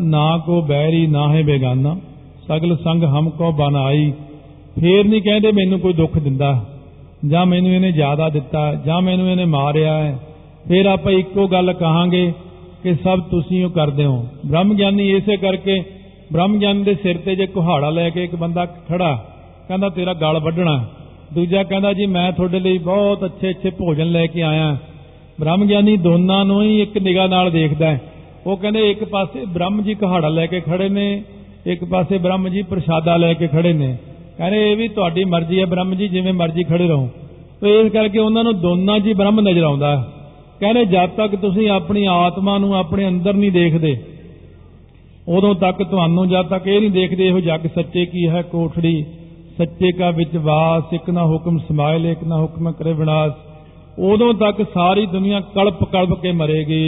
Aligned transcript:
ਨਾ 0.00 0.38
ਕੋ 0.38 0.60
ਬੈਰੀ 0.62 1.06
ਨਾ 1.06 1.28
ਹੈ 1.34 1.42
ਬੇਗਾਨਾ, 1.42 1.96
ਸਗਲ 2.48 2.76
ਸੰਗ 2.76 3.02
ਹਮ 3.04 3.30
ਕੋ 3.30 3.52
ਬਨਾਈ 3.52 4.12
ਫੇਰ 4.80 5.04
ਨਹੀਂ 5.04 5.22
ਕਹਿੰਦੇ 5.22 5.52
ਮੈਨੂੰ 5.52 5.80
ਕੋਈ 5.80 5.92
ਦੁੱਖ 5.92 6.18
ਦਿੰਦਾ। 6.18 6.64
ਜਾਂ 7.28 7.46
ਮੈਨੂੰ 7.46 7.70
ਇਹਨੇ 7.70 7.92
ਜ਼ਿਆਦਾ 7.92 8.28
ਦਿੱਤਾ, 8.28 8.74
ਜਾਂ 8.74 9.00
ਮੈਨੂੰ 9.02 9.30
ਇਹਨੇ 9.30 9.44
ਮਾਰਿਆ 9.44 9.94
ਹੈ। 9.94 10.18
ਫਿਰ 10.68 10.86
ਆਪਾਂ 10.86 11.12
ਇੱਕੋ 11.12 11.46
ਗੱਲ 11.46 11.72
ਕਹਾਂਗੇ 11.72 12.32
ਕਿ 12.82 12.94
ਸਭ 12.94 13.20
ਤੁਸੀਂ 13.20 13.64
ਉਹ 13.64 13.70
ਕਰਦੇ 13.70 14.04
ਹੋ। 14.04 14.26
ਬ੍ਰਹਮ 14.46 14.74
ਗਿਆਨੀ 14.74 15.10
ਇਸੇ 15.10 15.36
ਕਰਕੇ 15.36 15.82
ਬ੍ਰਹਮ 16.32 16.58
ਗਿਆਨੀ 16.58 16.82
ਦੇ 16.82 16.94
ਸਿਰ 16.94 17.16
ਤੇ 17.16 17.34
ਜੇ 17.36 17.46
ਕੁਹਾੜਾ 17.46 17.90
ਲੈ 17.90 18.10
ਕੇ 18.10 18.24
ਇੱਕ 18.24 18.34
ਬੰਦਾ 18.36 18.66
ਖੜਾ, 18.66 19.24
ਕਹਿੰਦਾ 19.68 19.88
ਤੇਰਾ 19.88 20.12
ਗਲ 20.14 20.38
ਵੱਢਣਾ। 20.38 20.84
ਦੂਜਾ 21.34 21.62
ਕਹਿੰਦਾ 21.62 21.92
ਜੀ, 21.92 22.06
ਮੈਂ 22.06 22.32
ਤੁਹਾਡੇ 22.32 22.60
ਲਈ 22.60 22.78
ਬਹੁਤ 22.78 23.24
ਅੱਛੇ 23.24 23.50
ਅੱਛੇ 23.50 23.70
ਭੋਜਨ 23.70 24.10
ਲੈ 24.10 24.26
ਕੇ 24.26 24.42
ਆਇਆ। 24.42 24.76
ਬ੍ਰਹਮ 25.40 25.66
ਗਿਆਨੀ 25.66 25.96
ਦੋਨਾਂ 25.96 26.44
ਨੂੰ 26.44 26.62
ਹੀ 26.62 26.80
ਇੱਕ 26.82 26.98
ਨਿਗਾਹ 26.98 27.28
ਨਾਲ 27.28 27.50
ਦੇਖਦਾ 27.50 27.90
ਹੈ। 27.90 28.00
ਉਹ 28.46 28.56
ਕਹਿੰਦੇ 28.56 28.90
ਇੱਕ 28.90 29.04
ਪਾਸੇ 29.04 29.44
ਬ੍ਰਹਮ 29.44 29.82
ਜੀ 29.82 29.94
ਕੁਹਾੜਾ 29.94 30.28
ਲੈ 30.28 30.46
ਕੇ 30.46 30.60
ਖੜੇ 30.60 30.88
ਨੇ, 30.88 31.22
ਇੱਕ 31.66 31.84
ਪਾਸੇ 31.84 32.18
ਬ੍ਰਹਮ 32.18 32.48
ਜੀ 32.48 32.62
ਪ੍ਰਸ਼ਾਦਾ 32.62 33.16
ਲੈ 33.16 33.32
ਕੇ 33.34 33.46
ਖੜੇ 33.46 33.72
ਨੇ। 33.72 33.96
ਕਹਿੰਦੇ 34.38 34.70
ਇਹ 34.70 34.76
ਵੀ 34.76 34.88
ਤੁਹਾਡੀ 34.88 35.24
ਮਰਜ਼ੀ 35.24 35.60
ਹੈ 35.60 35.66
ਬ੍ਰਹਮ 35.66 35.94
ਜੀ, 35.94 36.08
ਜਿਵੇਂ 36.08 36.32
ਮਰਜ਼ੀ 36.32 36.64
ਖੜੇ 36.64 36.86
ਰਹੋ। 36.88 37.08
ਤੇ 37.60 37.80
ਇਸ 37.80 37.92
ਕਰਕੇ 37.92 38.18
ਉਹਨਾਂ 38.18 38.44
ਨੂੰ 38.44 38.60
ਦੋਨਾਂ 38.60 38.98
ਜੀ 39.00 39.12
ਬ੍ਰਹਮ 39.12 39.40
ਨਜ਼ਰ 39.40 39.62
ਆਉਂਦਾ। 39.62 39.96
ਹੈ 39.96 40.02
ਕਹਿੰਦੇ 40.60 40.84
ਜਦ 40.84 41.08
ਤੱਕ 41.08 41.34
ਤੁਸੀਂ 41.36 41.68
ਆਪਣੀ 41.70 42.04
ਆਤਮਾ 42.04 42.56
ਨੂੰ 42.58 42.74
ਆਪਣੇ 42.76 43.08
ਅੰਦਰ 43.08 43.34
ਨਹੀਂ 43.34 43.50
ਦੇਖਦੇ, 43.52 43.96
ਉਦੋਂ 45.28 45.54
ਤੱਕ 45.54 45.82
ਤੁਹਾਨੂੰ 45.82 46.28
ਜਦ 46.28 46.46
ਤੱਕ 46.46 46.66
ਇਹ 46.66 46.80
ਨਹੀਂ 46.80 46.90
ਦੇਖਦੇ 46.90 47.26
ਇਹੋ 47.26 47.40
ਜੱਗ 47.40 47.66
ਸੱਚੇ 47.74 48.04
ਕੀ 48.06 48.28
ਹੈ 48.28 48.42
ਕੋਠੜੀ, 48.42 49.04
ਸੱਚੇ 49.58 49.90
ਕਾ 49.92 50.10
ਵਿੱਚ 50.10 50.36
ਵਾਸ, 50.36 50.94
ਇੱਕ 50.94 51.10
ਨਾ 51.10 51.24
ਹੁਕਮ 51.26 51.58
ਸਮਾਇਲ, 51.58 52.06
ਇੱਕ 52.06 52.24
ਨਾ 52.24 52.36
ਹੁਕਮ 52.36 52.70
ਕਰੇ 52.72 52.92
ਵਿਨਾਸ਼। 52.92 53.34
ਉਦੋਂ 53.98 54.32
ਤੱਕ 54.34 54.62
ਸਾਰੀ 54.74 55.04
ਦੁਨੀਆ 55.06 55.40
ਕਲਪ 55.54 55.82
ਕਲਪ 55.84 56.20
ਕੇ 56.22 56.32
ਮਰੇਗੀ। 56.32 56.82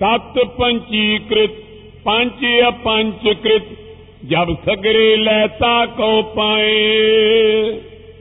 ਤਤ 0.00 0.38
ਪੰਚੀਕ੍ਰਿਤ 0.58 1.50
ਪੰਚ 2.04 2.44
ਅਪੰਚਕ੍ਰਿਤ 2.68 3.62
ਜਬ 4.24 4.54
ਸਗਰੇ 4.66 5.16
ਲੈਤਾ 5.16 5.74
ਕੋ 5.86 6.22
ਪਾਏ। 6.36 6.72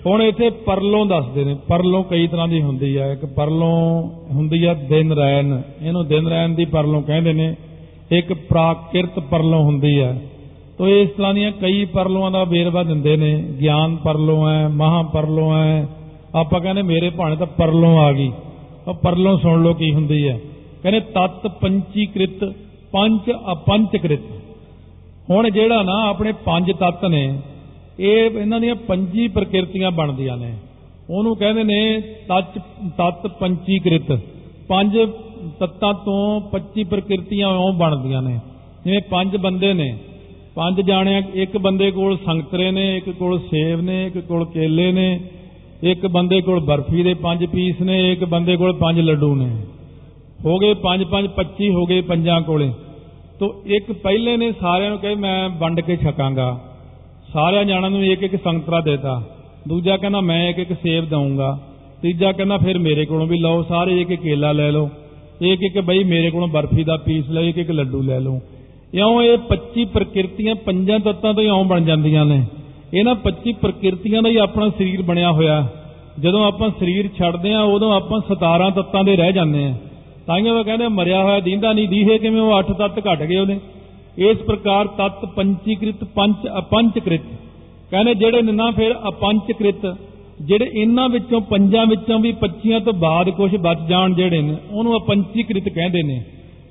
ਹੁਣ 0.05 0.21
ਇੱਥੇ 0.21 0.49
ਪਰਲੋਂ 0.65 1.05
ਦੱਸਦੇ 1.05 1.43
ਨੇ 1.43 1.55
ਪਰਲੋਂ 1.67 2.03
ਕਈ 2.03 2.27
ਤਰ੍ਹਾਂ 2.27 2.47
ਦੀ 2.47 2.61
ਹੁੰਦੀ 2.61 2.97
ਹੈ 2.97 3.11
ਇੱਕ 3.13 3.25
ਪਰਲੋਂ 3.25 3.71
ਹੁੰਦੀ 4.31 4.65
ਹੈ 4.65 4.73
ਦਿਨ 4.89 5.11
ਰੈਨ 5.11 5.61
ਇਹਨੂੰ 5.81 6.05
ਦਿਨ 6.07 6.27
ਰੈਨ 6.27 6.55
ਦੀ 6.55 6.65
ਪਰਲੋਂ 6.65 7.01
ਕਹਿੰਦੇ 7.01 7.33
ਨੇ। 7.33 7.55
ਇੱਕ 8.11 8.33
ਪ੍ਰਾਕਿਰਤ 8.33 9.19
ਪਰਲੋਂ 9.19 9.63
ਹੁੰਦੀ 9.63 9.99
ਹੈ 9.99 10.15
ਤੋ 10.77 10.87
ਇਸ 10.87 11.09
ਤਰ੍ਹਾਂ 11.09 11.33
ਦੀਆਂ 11.33 11.51
ਕਈ 11.51 11.85
ਪਰਲੋਆਂ 11.85 12.31
ਦਾ 12.31 12.43
ਵੇਰਵਾ 12.43 12.83
ਦਿੰਦੇ 12.83 13.15
ਨੇ। 13.17 13.33
ਗਿਆਨ 13.61 13.95
ਪਰਲੋਂ 13.95 14.49
ਹੈ 14.49 14.67
ਮਹਾ 14.67 15.01
ਪਰਲੋਂ 15.03 15.53
ਹੈ 15.55 15.87
ਆਪਾਂ 16.35 16.61
ਕਹਿੰਦੇ 16.61 16.81
ਮੇਰੇ 16.81 17.09
ਭਾਣੇ 17.09 17.35
ਤਾਂ 17.35 17.47
ਪਰਲੋਂ 17.47 17.99
ਆ 17.99 18.11
ਗਈ। 18.11 18.31
ਉਹ 18.87 18.93
ਪਰਲੋਂ 18.93 19.39
ਸੁਣ 19.39 19.63
ਲਓ 19.63 19.73
ਕੀ 19.73 19.93
ਹੁੰਦੀ 19.93 20.29
ਹੈ। 20.29 20.39
ਕਹਿੰਦੇ 20.83 20.99
ਤਤ 20.99 21.47
ਪੰਚੀਕ੍ਰਿਤ, 21.47 22.53
ਪੰਜ 22.91 23.31
ਅਪੰਚਕ੍ਰਿਤ। 23.51 24.19
ਹੁਣ 25.29 25.49
ਜਿਹੜਾ 25.49 25.81
ਨਾ 25.81 26.09
ਆਪਣੇ 26.09 26.31
ਪੰਜ 26.31 26.71
ਤੱਤ 26.71 27.05
ਨੇ, 27.05 27.39
ਇਹ 27.99 28.31
ਇਹਨਾਂ 28.31 28.59
ਦੀਆਂ 28.59 28.75
ਪੰਜੀ 28.75 29.27
ਪ੍ਰਕਿਰਤੀਆਂ 29.27 29.91
ਬਣਦੀਆਂ 29.91 30.37
ਨੇ। 30.37 30.53
ਉਹਨੂੰ 31.09 31.35
ਕਹਿੰਦੇ 31.35 31.63
ਨੇ 31.63 32.01
ਤਤ 32.01 32.59
ਤਤ 32.97 33.27
ਪੰਚੀਕ੍ਰਿਤ। 33.27 34.19
ਪੰਜ 34.67 34.97
ਤੱਤਾਂ 35.59 35.93
ਤੋਂ 35.93 36.41
25 36.41 36.83
ਪ੍ਰਕਿਰਤੀਆਂ 36.83 37.47
ਉਹ 37.47 37.73
ਬਣਦੀਆਂ 37.73 38.21
ਨੇ। 38.21 38.39
ਜਿਵੇਂ 38.85 38.99
ਪੰਜ 39.09 39.37
ਬੰਦੇ 39.37 39.73
ਨੇ। 39.73 39.97
ਪੰਜ 40.55 40.81
ਜਾਣਿਆ, 40.81 41.21
ਇੱਕ 41.33 41.57
ਬੰਦੇ 41.57 41.91
ਕੋਲ 41.91 42.17
ਸੰਗਤਰੇ 42.25 42.71
ਨੇ, 42.71 42.97
ਇੱਕ 42.97 43.09
ਕੋਲ 43.09 43.39
ਸੇਬ 43.39 43.81
ਨੇ, 43.81 44.05
ਇੱਕ 44.05 44.19
ਕੋਲ 44.19 44.45
ਕੇਲੇ 44.45 44.91
ਨੇ। 44.91 45.19
ਇੱਕ 45.83 46.07
ਬੰਦੇ 46.07 46.41
ਕੋਲ 46.41 46.59
ਬਰਫੀ 46.59 47.03
ਦੇ 47.03 47.13
ਪੰਜ 47.13 47.45
ਪੀਸ 47.45 47.81
ਨੇ, 47.81 48.11
ਇੱਕ 48.11 48.25
ਬੰਦੇ 48.25 48.55
ਕੋਲ 48.55 48.73
ਪੰਜ 48.73 48.99
ਲੱਡੂ 48.99 49.35
ਨੇ। 49.35 49.55
ਹੋ 50.45 50.57
ਗਏ 50.57 50.73
5 50.73 51.03
5 51.03 51.27
25 51.27 51.69
ਹੋ 51.69 51.85
ਗਏ 51.85 52.01
ਪੰਜਾਂ 52.01 52.41
ਕੋਲੇ। 52.41 52.71
ਤੋ 53.39 53.61
ਇੱਕ 53.65 53.91
ਪਹਿਲੇ 53.91 54.37
ਨੇ 54.37 54.51
ਸਾਰਿਆਂ 54.51 54.89
ਨੂੰ 54.89 54.99
ਕਹੇ, 54.99 55.15
ਮੈਂ 55.15 55.49
ਵੰਡ 55.49 55.81
ਕੇ 55.81 55.97
ਛਕਾਂਗਾ। 55.97 56.61
ਸਾਰਿਆਂ 57.33 57.65
ਜਾਣਾਂ 57.65 57.89
ਨੂੰ 57.89 58.05
ਇੱਕ 58.05 58.23
ਇੱਕ 58.23 58.43
ਸੰਗਤਰਾ 58.43 58.79
ਦੇਤਾ। 58.79 59.23
ਦੂਜਾ 59.67 59.97
ਕਹਿੰਦਾ, 59.97 60.21
ਮੈਂ 60.21 60.49
ਇੱਕ 60.49 60.59
ਇੱਕ 60.59 60.73
ਸੇਬ 60.73 61.09
ਦਊਂਗਾ। 61.09 61.59
ਤੀਜਾ 62.01 62.31
ਕਹਿੰਦਾ, 62.31 62.57
ਫਿਰ 62.57 62.79
ਮੇਰੇ 62.79 63.05
ਕੋਲੋਂ 63.05 63.27
ਵੀ 63.27 63.39
ਲਓ, 63.39 63.61
ਸਾਰੇ 63.61 64.01
ਇੱਕ 64.01 64.11
ਇੱਕ 64.11 64.21
ਕੇਲਾ 64.21 64.51
ਲੈ 64.51 64.71
ਲਓ। 64.71 64.89
ਇੱਕ 65.41 65.61
ਇੱਕ 65.63 65.79
ਬਈ, 65.79 66.03
ਮੇਰੇ 66.03 66.29
ਕੋਲੋਂ 66.29 66.47
ਬਰਫੀ 66.47 66.83
ਦਾ 66.83 66.97
ਪੀਸ 66.97 67.29
ਲੈ 67.29 67.41
ਇੱਕ 67.41 67.57
ਇੱਕ 67.57 67.71
ਲੱਡੂ 67.71 68.01
ਲੈ 68.01 68.19
ਲਓ। 68.19 68.39
ਇਉਂ 68.93 69.21
ਇਹ 69.21 69.37
25 69.37 69.85
ਪ੍ਰਕਿਰਤੀਆਂ 69.85 70.55
ਪੰਜਾਂ 70.55 70.99
ਤੱਤਾਂ 70.99 71.33
ਤੋਂ 71.33 71.43
ਹੀ 71.43 71.47
ਇਉਂ 71.47 71.65
ਬਣ 71.65 71.81
ਜਾਂਦੀਆਂ 71.81 72.25
ਨੇ। 72.25 72.45
ਇਹਨਾਂ 72.93 73.15
25 73.15 73.53
ਪ੍ਰਕਿਰਤੀਆਂ 73.61 74.21
ਦਾ 74.21 74.29
ਹੀ 74.29 74.37
ਆਪਣਾ 74.37 74.69
ਸਰੀਰ 74.69 75.01
ਬਣਿਆ 75.01 75.31
ਹੋਇਆ। 75.31 75.65
ਜਦੋਂ 76.19 76.45
ਆਪਾਂ 76.45 76.69
ਸਰੀਰ 76.69 77.09
ਛੱਡਦੇ 77.17 77.53
ਆ 77.53 77.61
ਉਦੋਂ 77.61 77.91
ਆਪਾਂ 77.93 78.19
17 78.29 78.69
ਤੱਤਾਂ 78.69 79.03
ਦੇ 79.03 79.15
ਰਹਿ 79.15 79.31
ਜਾਂਦੇ 79.31 79.65
ਆ 79.65 79.73
ਤਾਈਆਂ 80.27 80.53
ਉਹ 80.53 80.63
ਕਹਿੰਦੇ, 80.63 80.87
ਮਰਿਆ 80.87 81.23
ਹੋਇਆ 81.23 81.39
ਦੀਂਦਾ 81.39 81.71
ਨਹੀਂ, 81.73 81.87
ਦੀਹੇ 81.87 82.17
ਕਿਵੇਂ, 82.17 82.41
ਉਹ 82.41 82.53
8 82.53 82.73
ਤੱਤ 82.73 82.99
ਘਟ 82.99 83.23
ਗਏ 83.23 83.37
ਉਹਨੇ 83.37 83.59
ਇਸ 84.17 84.37
ਪ੍ਰਕਾਰ 84.37 84.87
ਤਤ 84.87 85.25
ਪੰਚੀਕ੍ਰਿਤ, 85.25 86.03
ਪੰਚ 86.15 86.47
ਅਪੰਚਕ੍ਰਿਤ। 86.57 87.21
ਕਹਿੰਦੇ, 87.91 88.13
ਜਿਹੜੇ 88.13 88.41
ਨੇ 88.41 88.51
ਨਾ 88.51 88.69
ਫਿਰ 88.71 88.93
ਅਪੰਚਕ੍ਰਿਤ, 89.07 89.85
ਜਿਹੜੇ 90.41 90.69
ਇਹਨਾਂ 90.73 91.09
ਵਿੱਚੋਂ, 91.09 91.41
ਪੰਜਾਂ 91.41 91.85
ਵਿੱਚੋਂ 91.85 92.19
ਵੀ 92.19 92.31
25 92.31 92.79
ਤੋਂ 92.79 92.93
ਬਾਅਦ 92.93 93.29
ਕੁਝ 93.29 93.55
ਬਚ 93.55 93.79
ਜਾਣ 93.89 94.13
ਜਿਹੜੇ 94.13 94.41
ਨੇ, 94.41 94.55
ਉਹਨੂੰ 94.71 94.97
ਅਪੰਚੀਕ੍ਰਿਤ 94.97 95.69
ਕਹਿੰਦੇ 95.69 96.03
ਨੇ। 96.03 96.23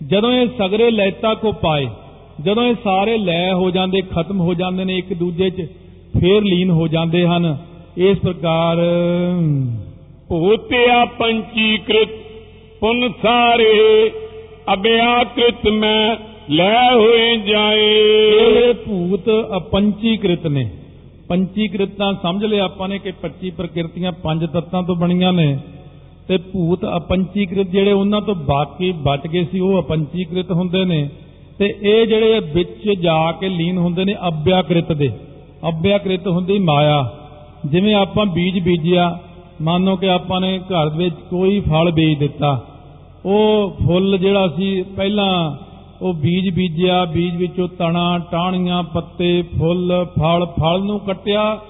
ਜਦੋਂ 0.07 0.33
ਇਹ 0.33 0.49
ਸਗਰੇ 0.59 0.91
ਲੈਤਾ 0.91 1.35
ਕੋ 1.35 1.53
ਪਾਏ, 1.53 1.87
ਜਦੋਂ 2.41 2.65
ਇਹ 2.65 2.75
ਸਾਰੇ 2.85 3.19
ਲੈ 3.19 3.53
ਹੋ 3.53 3.71
ਜਾਂਦੇ, 3.71 4.01
ਖਤਮ 4.01 4.41
ਹੋ 4.41 4.55
ਜਾਂਦੇ 4.55 4.85
ਨੇ 4.85 4.97
ਇੱਕ 4.99 5.13
ਦੂਜੇ 5.15 5.51
'ਚ 5.51 5.69
ਫੇਰ 6.21 6.43
ਲੀਨ 6.43 6.71
ਹੋ 6.71 6.89
ਜਾਂਦੇ 6.89 7.27
ਹਨ। 7.27 7.57
ਇਸ 7.97 8.19
ਪ੍ਰਕਾਰ 8.19 8.77
ਭੂਤਿਆ 10.29 11.05
ਪੰਚੀਕ੍ਰਿਤ 11.05 12.09
ਪੁਨ 12.81 13.13
ਸਾਰੇ 13.23 14.11
ਅਭਿਆਕ੍ਰਿਤ 14.73 15.69
ਮੈਂ 15.69 16.17
ਲੈ 16.51 16.95
ਹੋਏ 16.95 17.37
ਜਾਏ। 17.37 17.95
ਇਹ 18.39 18.75
ਭੂਤ 18.75 19.31
ਅਪੰਚੀਕ੍ਰਿਤ 19.57 20.47
ਨੇ। 20.47 20.71
ਪੰਚੀਕ੍ਰਿਤਾਂ 21.29 22.13
ਸਮਝ 22.23 22.45
ਲਿਆ 22.45 22.65
ਆਪਾਂ 22.65 22.89
ਨੇ 22.89 22.99
ਕਿ 22.99 23.13
25 23.23 23.51
ਪ੍ਰਕਿਰਤੀਆਂ 23.51 24.13
ਪੰਜ 24.13 24.45
ਤੱਤਾਂ 24.45 24.83
ਤੋਂ 24.83 24.97
ਬਣੀਆਂ 24.97 25.33
ਨੇ। 25.33 25.59
ਤੇ 26.29 26.37
ਭੂਤ 26.37 26.81
ਅਪੰਚੀਕ੍ਰਿਤ 26.97 27.71
ਜਿਹੜੇ 27.71 27.93
ਉਹਨਾਂ 27.93 28.21
ਤੋਂ 28.21 28.35
ਬਾਕੀ 28.35 28.93
ਬਚ 28.93 29.27
ਗਏ 29.27 29.45
ਸੀ 29.45 29.61
ਉਹ 29.61 29.83
ਅਪੰਚੀਕ੍ਰਿਤ 29.83 30.51
ਹੁੰਦੇ 30.51 30.85
ਨੇ। 30.85 31.09
ਤੇ 31.59 31.75
ਇਹ 31.83 32.07
ਜਿਹੜੇ 32.07 32.41
ਵਿੱਚ 32.41 33.01
ਜਾ 33.01 33.33
ਕੇ 33.33 33.49
ਲੀਨ 33.49 33.79
ਹੁੰਦੇ 33.79 34.05
ਨੇ 34.05 34.15
ਅਭਿਆਕ੍ਰਿਤ 34.29 34.93
ਦੇ। 34.93 35.11
ਅਭਿਆਕ੍ਰਿਤ 35.69 36.29
ਹੁੰਦੀ 36.29 36.59
ਮਾਇਆ। 36.59 37.13
ਜਿਵੇਂ 37.67 37.95
ਆਪਾਂ 37.95 38.27
ਬੀਜ 38.27 38.65
ਬੀਜਿਆ, 38.65 39.19
ਮੰਨੋ 39.61 39.97
ਕਿ 39.97 40.09
ਆਪਾਂ 40.09 40.41
ਨੇ 40.41 40.59
ਘਰ 40.59 40.89
ਵਿੱਚ 40.89 41.15
ਕੋਈ 41.31 41.61
ਫਲ 41.61 41.91
ਬੀਜ 41.91 42.19
ਦਿੱਤਾ। 42.19 42.67
ਉਹ 43.25 43.77
ਫੁੱਲ 43.87 44.19
ਜਿਹੜਾ 44.19 44.49
ਸੀ, 44.49 44.83
ਪਹਿਲਾਂ 44.83 45.57
ਉਹ 46.03 46.15
ਬੀਜ 46.15 46.55
ਬੀਜਿਆ, 46.55 47.05
ਬੀਜ 47.05 47.37
ਵਿੱਚੋਂ 47.37 47.69
ਤਣਾ, 47.69 48.19
ਟਾਹਣੀਆਂ, 48.19 48.83
ਪੱਤੇ, 48.83 49.43
ਫੁੱਲ, 49.43 50.07
ਫਲ 50.21 50.47
ਫਲ 50.47 50.83
ਨੂੰ 50.83 51.01
ਕੱਟਿਆ। 51.01 51.61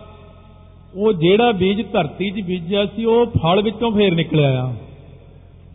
ਉਹ 0.94 1.12
ਜਿਹੜਾ 1.12 1.52
ਬੀਜ 1.52 1.82
ਧਰਤੀ 1.92 2.30
'ਚ 2.30 2.44
ਬੀਜਿਆ 2.46 2.86
ਸੀ, 2.86 3.04
ਉਹ 3.04 3.26
ਫਲ 3.26 3.62
ਵਿੱਚੋਂ 3.62 3.92
ਫੇਰ 3.92 4.14
ਨਿਕਲਿਆ 4.14 4.64
ਆ। 4.64 4.74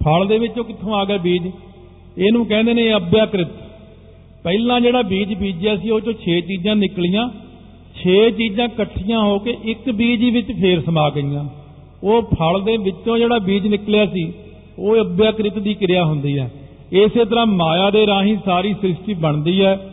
ਫਲ 0.06 0.28
ਦੇ 0.28 0.38
ਵਿੱਚੋਂ 0.38 0.64
ਕਿੱਥੋਂ 0.64 0.94
ਆ 0.94 1.06
ਗਿਆ 1.06 1.18
ਬੀਜ? 1.18 1.48
ਇਹਨੂੰ 2.18 2.46
ਕਹਿੰਦੇ 2.46 2.74
ਨੇ 2.74 2.94
ਅਭਿਆਕ੍ਰਿਤ। 2.94 3.48
ਪਹਿਲਾਂ 4.44 4.82
ਜਿਹੜਾ 4.82 5.02
ਬੀਜ 5.02 5.34
ਬੀਜਿਆ 5.34 5.76
ਸੀ, 5.76 5.90
ਉਹ 5.90 6.00
ਚੋਂ 6.00 6.14
6 6.14 6.42
ਚੀਜ਼ਾਂ 6.42 6.76
ਨਿਕਲੀਆਂ। 6.76 7.30
6 8.04 8.30
ਚੀਜ਼ਾਂ 8.30 8.66
ਇਕੱਠੀਆਂ 8.66 9.20
ਹੋ 9.20 9.40
ਕੇ 9.40 9.58
ਇੱਕ 9.64 9.92
ਬੀਜ 9.92 10.22
ਹੀ 10.22 10.30
ਵਿੱਚ 10.30 10.48
ਫੇਰ 10.52 10.82
ਸਮਾ 10.82 11.10
ਗਈਆਂ। 11.10 11.46
ਉਹ 12.04 12.22
ਫਲ 12.22 12.62
ਦੇ 12.62 12.78
ਵਿੱਚੋਂ 12.78 13.18
ਜਿਹੜਾ 13.18 13.40
ਬੀਜ 13.40 13.68
ਨਿਕਲਿਆ 13.68 14.06
ਸੀ, 14.06 14.34
ਉਹ 14.80 15.02
ਅਭਿਆਕ੍ਰਿਤ 15.02 15.60
ਦੀ 15.60 15.74
ਕਿਰਿਆ 15.74 16.06
ਹੁੰਦੀ 16.06 16.40
ਹੈ। 16.40 16.52
ਇਸੇ 16.92 17.26
ਤਰ੍ਹਾਂ 17.26 17.46
ਮਾਇਆ 17.46 17.90
ਦੇ 17.90 18.08
ਰਾਹੀਂ 18.08 18.38
ਸਾਰੀ 18.46 18.74
ਸ੍ਰਿਸ਼ਟੀ 18.74 19.14
ਬਣਦੀ 19.14 19.62
ਹੈ। 19.62 19.92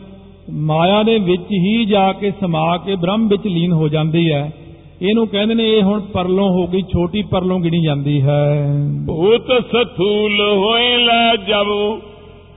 ਮਾਇਆ 0.51 1.03
ਦੇ 1.03 1.17
ਵਿੱਚ 1.17 1.51
ਹੀ 1.51 1.85
ਜਾ 1.85 2.13
ਕੇ 2.13 2.31
ਸਮਾ 2.39 2.77
ਕੇ 2.77 2.95
ਬ੍ਰਹਮ 2.95 3.27
ਵਿੱਚ 3.27 3.47
ਲੀਨ 3.47 3.71
ਹੋ 3.71 3.89
ਜਾਂਦੀ 3.89 4.31
ਹੈ। 4.31 4.53
ਇਹਨੂੰ 5.01 5.27
ਕਹਿੰਦੇ 5.27 5.55
ਨੇ, 5.55 5.69
ਇਹ 5.69 5.83
ਹੁਣ 5.83 5.99
ਪਰਲੋਂ 5.99 6.49
ਹੋ 6.49 6.67
ਗਈ, 6.67 6.81
ਛੋਟੀ 6.81 7.21
ਪਰਲੋਂ 7.21 7.59
ਗਿਣੀ 7.59 7.81
ਜਾਂਦੀ 7.81 8.21
ਹੈ। 8.21 8.67
ਭੂਤ 9.07 9.65
ਸਥੂਲ 9.65 10.41
ਹੋਏ 10.41 10.97
ਲੈ 10.97 11.35
ਜਬ 11.35 11.99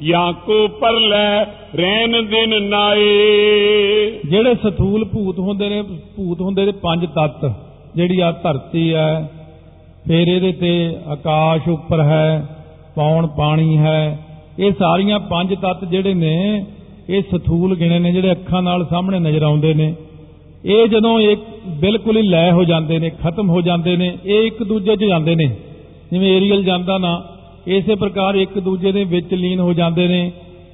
ਜਾਂ 0.02 0.32
ਕੋ 0.32 0.68
ਪਰ 0.68 0.92
ਲੈ 0.92 1.44
ਰੈਨ 1.78 2.26
ਦਿਨ 2.26 2.62
ਨਾਏ। 2.62 4.20
ਜਿਹੜੇ 4.30 4.54
ਸਥੂਲ 4.54 5.04
ਭੂਤ 5.04 5.38
ਹੁੰਦੇ 5.38 5.68
ਨੇ, 5.68 5.82
ਭੂਤ 6.16 6.40
ਹੁੰਦੇ 6.40 6.64
ਨੇ 6.64 6.72
ਪੰਜ 6.72 7.06
ਤੱਤ, 7.06 7.52
ਜਿਹੜੀ 7.96 8.20
ਆ 8.20 8.32
ਧਰਤੀ 8.32 8.94
ਹੈ, 8.94 9.30
ਫਿਰ 10.06 10.28
ਇਹਦੇ 10.28 10.52
ਤੇ 10.52 10.96
ਆਕਾਸ਼ 11.06 11.68
ਉੱਪਰ 11.68 12.00
ਹੈ, 12.00 12.46
ਪੌਣ 12.96 13.26
ਪਾਣੀ 13.26 13.78
ਹੈ, 13.78 14.18
ਇਹ 14.58 14.72
ਸਾਰੀਆਂ 14.72 15.18
ਪੰਜ 15.20 15.54
ਤੱਤ 15.54 15.84
ਜਿਹੜੇ 15.84 16.14
ਨੇ, 16.14 16.66
ਇਹ 17.08 17.22
ਸਥੂਲ 17.22 17.76
ਗਿਣੇ 17.76 17.98
ਨੇ, 17.98 18.12
ਜਿਹੜੇ 18.12 18.32
ਅੱਖਾਂ 18.32 18.62
ਨਾਲ 18.62 18.86
ਸਾਹਮਣੇ 18.86 19.18
ਨਜ਼ਰ 19.18 19.42
ਆਉਂਦੇ 19.42 19.74
ਨੇ। 19.74 19.94
ਇਹ 20.64 20.88
ਜਦੋਂ 20.88 21.20
ਇੱਕ 21.20 21.40
ਬਿਲਕੁਲ 21.66 22.16
ਹੀ 22.16 22.22
ਲੈ 22.22 22.52
ਹੋ 22.52 22.64
ਜਾਂਦੇ 22.64 22.98
ਨੇ, 22.98 23.10
ਖਤਮ 23.10 23.50
ਹੋ 23.50 23.60
ਜਾਂਦੇ 23.60 23.96
ਨੇ, 23.96 24.18
ਇਹ 24.24 24.46
ਇੱਕ 24.46 24.62
ਦੂਜੇ 24.62 24.96
'ਚ 24.96 25.04
ਜਾਂਦੇ 25.04 25.34
ਨੇ। 25.34 25.56
ਜਿਵੇਂ 26.12 26.36
ਏਰੀਅਲ 26.36 26.64
ਜਾਂਦਾ 26.64 26.98
ਨਾ 26.98 27.22
ਇਸੇ 27.68 27.94
ਪ੍ਰਕਾਰ 27.94 28.34
ਇੱਕ 28.34 28.58
ਦੂਜੇ 28.58 28.92
ਦੇ 28.92 29.04
ਵਿੱਚ 29.04 29.34
ਲੀਨ 29.34 29.60
ਹੋ 29.60 29.72
ਜਾਂਦੇ 29.72 30.08
ਨੇ। 30.08 30.32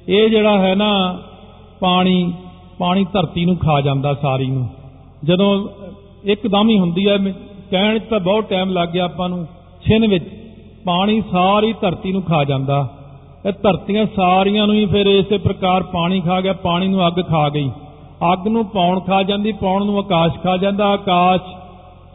ਇਹ 0.09 0.29
ਜਿਹੜਾ 0.29 0.59
ਹੈ 0.59 0.75
ਨਾ, 0.75 1.19
ਪਾਣੀ 1.79 2.33
ਪਾਣੀ 2.79 3.05
ਧਰਤੀ 3.13 3.45
ਨੂੰ 3.45 3.55
ਖਾ 3.57 3.81
ਜਾਂਦਾ 3.81 4.13
ਸਾਰੀ 4.13 4.45
ਨੂੰ। 4.45 4.67
ਜਦੋਂ 5.23 5.67
ਇੱਕਦਮ 6.23 6.69
ਹੀ 6.69 6.79
ਹੁੰਦੀ 6.79 7.07
ਹੈ, 7.07 7.17
ਕਹਿਣ 7.71 7.99
'ਚ 7.99 8.03
ਤਾਂ 8.09 8.19
ਬਹੁਤ 8.19 8.49
ਟਾਈਮ 8.49 8.69
ਲੱਗ 8.69 8.89
ਗਿਆ 8.89 9.05
ਆਪਾਂ 9.05 9.29
ਨੂੰ, 9.29 9.45
ਛਿਨ 9.87 10.07
ਵਿੱਚ 10.07 10.25
ਪਾਣੀ 10.85 11.21
ਸਾਰੀ 11.31 11.73
ਧਰਤੀ 11.81 12.11
ਨੂੰ 12.11 12.21
ਖਾ 12.21 12.43
ਜਾਂਦਾ। 12.43 12.87
ਇਹ 13.45 13.51
ਧਰਤੀਆਂ 13.51 14.05
ਸਾਰੀਆਂ 14.15 14.67
ਨੂੰ 14.67 14.75
ਹੀ 14.75 14.85
ਫਿਰ 14.85 15.05
ਇਸੇ 15.05 15.37
ਪ੍ਰਕਾਰ 15.37 15.83
ਪਾਣੀ 15.83 16.21
ਖਾ 16.21 16.41
ਗਿਆ, 16.41 16.53
ਪਾਣੀ 16.53 16.87
ਨੂੰ 16.87 17.07
ਅੱਗ 17.07 17.21
ਖਾ 17.21 17.49
ਗਈ। 17.49 17.69
ਅੱਗ 18.33 18.47
ਨੂੰ 18.47 18.65
ਪੌਣ 18.65 18.99
ਖਾ 18.99 19.23
ਜਾਂਦੀ, 19.23 19.51
ਪੌਣ 19.51 19.85
ਨੂੰ 19.85 19.97
ਆਕਾਸ਼ 19.97 20.33
ਖਾ 20.43 20.57
ਜਾਂਦਾ, 20.57 20.85
ਆਕਾਸ਼ 20.85 21.41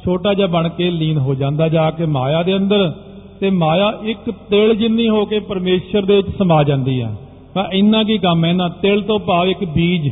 ਛੋਟਾ 0.05 0.35
ਜਿਹਾ 0.35 0.47
ਬਣ 0.47 0.69
ਕੇ 0.69 0.91
ਲੀਨ 0.91 1.19
ਹੋ 1.19 1.35
ਜਾਂਦਾ 1.35 1.69
ਜਾ 1.69 1.91
ਕੇ 1.91 2.07
ਮਾਇਆ 2.07 2.43
ਦੇ 2.43 2.57
ਅੰਦਰ। 2.57 2.93
ਤੇ 3.41 3.51
ਮਾਇਆ 3.51 3.93
ਇੱਕ 4.05 4.31
ਤਿਲ 4.51 4.75
ਜਿੰਨੀ 4.75 5.09
ਹੋ 5.09 5.25
ਕੇ 5.25 5.39
ਪਰਮੇਸ਼ਰ 5.41 6.05
ਦੇ 6.05 6.17
ਵਿੱਚ 6.17 6.29
ਸਮਾ 6.39 6.63
ਜਾਂਦੀ 6.63 7.01
ਹੈ 7.03 7.15
ਤਾਂ 7.55 7.65
ਇੰਨਾ 7.73 8.03
ਕੀ 8.03 8.19
ਕੰਮ 8.19 8.45
ਹੈ 8.45 8.53
ਨਾ 8.53 8.69
ਤਿਲ 8.83 9.01
ਤੋਂ 9.01 9.19
ਭਾਵ 9.19 9.49
ਇੱਕ 9.49 9.65
ਬੀਜ। 9.65 10.11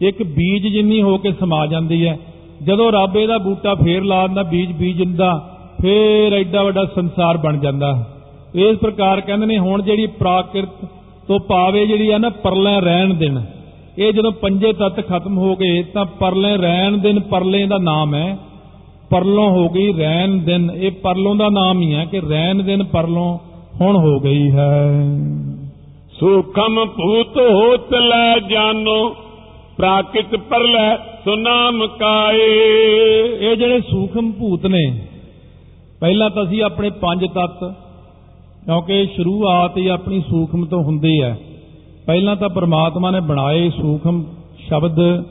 ਇੱਕ 0.00 0.22
ਬੀਜ 0.22 0.66
ਜਿੰਨੀ 0.66 1.02
ਹੋ 1.02 1.16
ਕੇ 1.18 1.32
ਸਮਾ 1.32 1.66
ਜਾਂਦੀ 1.66 2.06
ਹੈ 2.06 2.18
ਜਦੋਂ 2.62 2.90
ਰੱਬ 2.92 3.16
ਇਹਦਾ 3.16 3.38
ਬੂਟਾ 3.38 3.74
ਫੇਰ 3.74 4.02
ਲਾ 4.02 4.26
ਦਿੰਦਾ, 4.26 4.42
ਬੀਜ 4.42 4.72
ਬੀਜ 4.72 4.96
ਦਿੰਦਾ, 4.98 5.32
ਫੇਰ 5.82 6.34
ਐਡਾ 6.34 6.62
ਵੱਡਾ 6.62 6.84
ਸੰਸਾਰ 6.84 7.36
ਬਣ 7.36 7.58
ਜਾਂਦਾ। 7.58 7.90
ਇਸ 8.54 8.76
ਪ੍ਰਕਾਰ 8.78 9.20
ਕਹਿੰਦੇ 9.20 9.46
ਨੇ, 9.46 9.58
ਹੁਣ 9.58 9.82
ਜਿਹੜੀ 9.82 10.06
ਪ੍ਰਾਕਿਰਤ 10.06 10.84
ਤੋਂ 11.28 11.38
ਪਾਵੇ 11.40 11.86
ਜਿਹੜੀ 11.86 12.10
ਆ 12.10 12.18
ਨਾ, 12.18 12.28
ਪਰਲੇ 12.28 12.80
ਰਹਿਣ 12.80 13.14
ਦਿਨ, 13.14 13.42
ਇਹ 13.98 14.12
ਜਦੋਂ 14.12 14.32
ਪੰਜੇ 14.32 14.72
ਤੱਤ 14.72 15.00
ਖਤਮ 15.08 15.38
ਹੋ 15.38 15.54
ਗਏ, 15.56 15.82
ਤਾਂ 15.82 16.04
ਪਰਲੇ 16.20 16.56
ਰਹਿਣ 16.56 16.96
ਦਿਨ 16.96 17.20
ਪਰਲੇ 17.20 17.66
ਦਾ 17.66 17.78
ਨਾਮ 17.78 18.14
ਹੈ। 18.14 18.38
ਪਰਲੋਂ 19.10 19.50
ਹੋ 19.50 19.68
ਗਈ 19.68 19.92
ਰਹਿਣ 19.92 20.36
ਦਿਨ। 20.36 20.70
ਇਹ 20.74 20.90
ਪਰਲੋਂ 20.90 21.34
ਦਾ 21.34 21.48
ਨਾਮ 21.48 21.80
ਹੀ 21.80 21.94
ਹੈ 21.94 22.04
ਕਿ 22.04 22.20
ਰਹਿਣ 22.20 22.62
ਦਿਨ 22.62 22.84
ਪਰਲੋਂ 22.84 23.38
ਹੁਣ 23.80 23.96
ਹੋ 23.96 24.20
ਗਈ 24.20 24.50
ਹੈ। 24.50 25.00
ਸੂਖਮ 26.20 26.84
ਭੂਤ 26.86 27.36
ਹੋਤ 27.36 27.94
ਲੈ 27.94 28.38
ਜਾਨੋ 28.50 29.08
ਪ੍ਰਾਕਿਤ 29.76 30.36
ਪਰਲੈ 30.36 30.96
ਸੁਨਾਮ 31.24 31.86
ਕਾਏ। 31.86 32.48
ਇਹ 33.40 33.56
ਜਿਹੜੇ 33.56 33.80
ਸੂਖਮ 33.80 34.32
ਭੂਤ 34.32 34.66
ਨੇ 34.66 35.00
ਪਹਿਲਾਂ 36.00 36.30
ਤਾਂ 36.30 36.44
ਅਸੀਂ 36.44 36.62
ਆਪਣੇ 36.62 36.90
ਪੰਜ 36.90 37.24
ਤੱਤ 37.24 37.64
ਕਿਉਂਕਿ 38.64 39.06
ਸ਼ੁਰੂਆਤ 39.06 39.76
ਹੀ 39.76 39.86
ਆਪਣੀ 39.86 40.20
ਸੂਖਮ 40.20 40.64
ਤੋਂ 40.64 40.82
ਹੁੰਦੀ 40.82 41.22
ਹੈ। 41.22 41.38
ਪਹਿਲਾਂ 42.06 42.36
ਤਾਂ 42.36 42.48
ਪ੍ਰਮਾਤਮਾ 42.48 43.10
ਨੇ 43.10 43.20
ਬਣਾਏ 43.20 43.70
ਸੂਖਮ 43.70 44.24
ਸ਼ਬਦ 44.68 45.24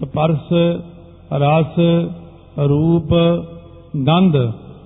ਸਪਰਸ਼ 0.00 0.52
ਰਸ 1.32 1.80
ਰੂਪ 2.58 3.14
ਗੰਧ। 4.06 4.36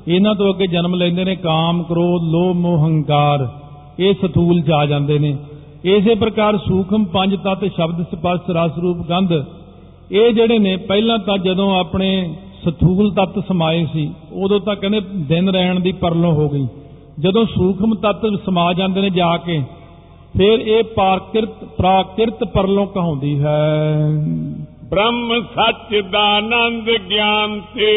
ਇਹਨਾਂ 0.08 0.34
ਤੋਂ 0.34 0.50
ਅੱਗੇ 0.50 0.67
ਜਨਮ 0.67 0.94
ਲੈਂਦੇ 0.94 1.25
ਨੇ 1.25 1.37
ਕਾਮ, 1.37 1.82
ਕ੍ਰੋਧ, 1.82 2.22
ਲੋਭ, 2.22 2.56
ਮੋਹ, 2.56 2.87
ਹੰਕਾਰ। 2.87 3.49
ਇਹ 3.99 4.14
ਸਥੂਲ 4.14 4.61
ਚ 4.61 4.70
ਆ 4.70 4.87
ਜਾਂਦੇ 4.87 5.19
ਨੇ। 5.19 5.37
ਇਸੇ 5.84 6.14
ਪ੍ਰਕਾਰ 6.14 6.56
ਸੂਖਮ, 6.56 7.05
ਪੰਜ 7.05 7.37
ਤੱਤ, 7.37 7.64
ਸ਼ਬਦ, 7.64 8.02
ਸਪਰਸ਼, 8.02 8.50
ਰਸ 8.50 8.78
ਰੂਪ, 8.78 8.96
ਗੰਧ। 9.08 9.32
ਇਹ 10.12 10.32
ਜਿਹੜੇ 10.32 10.58
ਨੇ, 10.58 10.76
ਪਹਿਲਾਂ 10.76 11.19
ਤਾਂ 11.19 11.38
ਜਦੋਂ 11.38 11.81
ਆਪਣੇ 11.81 12.34
ਸਥੂਲ 12.69 13.14
ਤੱਤ 13.14 13.38
ਸਮਾਏ 13.49 13.87
ਸੀ, 13.93 14.11
ਉਦੋਂ 14.32 14.61
ਤਾਂ 14.61 14.76
ਕਹਿੰਦੇ 14.76 15.00
ਦਿਨ 15.00 15.49
ਰਹਿਣ 15.49 15.81
ਦੀ 15.81 15.93
ਪਰਲੋਂ 15.93 16.32
ਹੋ 16.32 16.49
ਗਈ। 16.49 16.66
ਜਦੋਂ 17.20 17.44
ਸੂਖਮ 17.44 17.94
ਤੱਤ 17.94 18.20
ਸਮਾ 18.46 18.73
ਜਾਂਦੇ 18.73 19.00
ਨੇ 19.00 19.11
ਜਾ 19.11 19.37
ਕੇ, 19.37 19.62
ਫਿਰ 20.38 20.58
ਇਹ 20.58 20.84
ਪਾਰਕਿਰਤ, 20.84 21.64
ਪ੍ਰਾਕਿਰਤ 21.64 22.44
ਪਰਲੋਂ 22.44 22.87
ਕਹਾਉਂਦੀ 22.87 23.43
ਹੈ। 23.43 23.96
ਬ੍ਰਹਮ 24.90 25.40
ਸੱਚ 25.54 25.94
ਦਾ 26.10 26.20
ਆਨੰਦ 26.37 26.88
ਗਿਆਨ 27.10 27.60
ਤੇ 27.75 27.90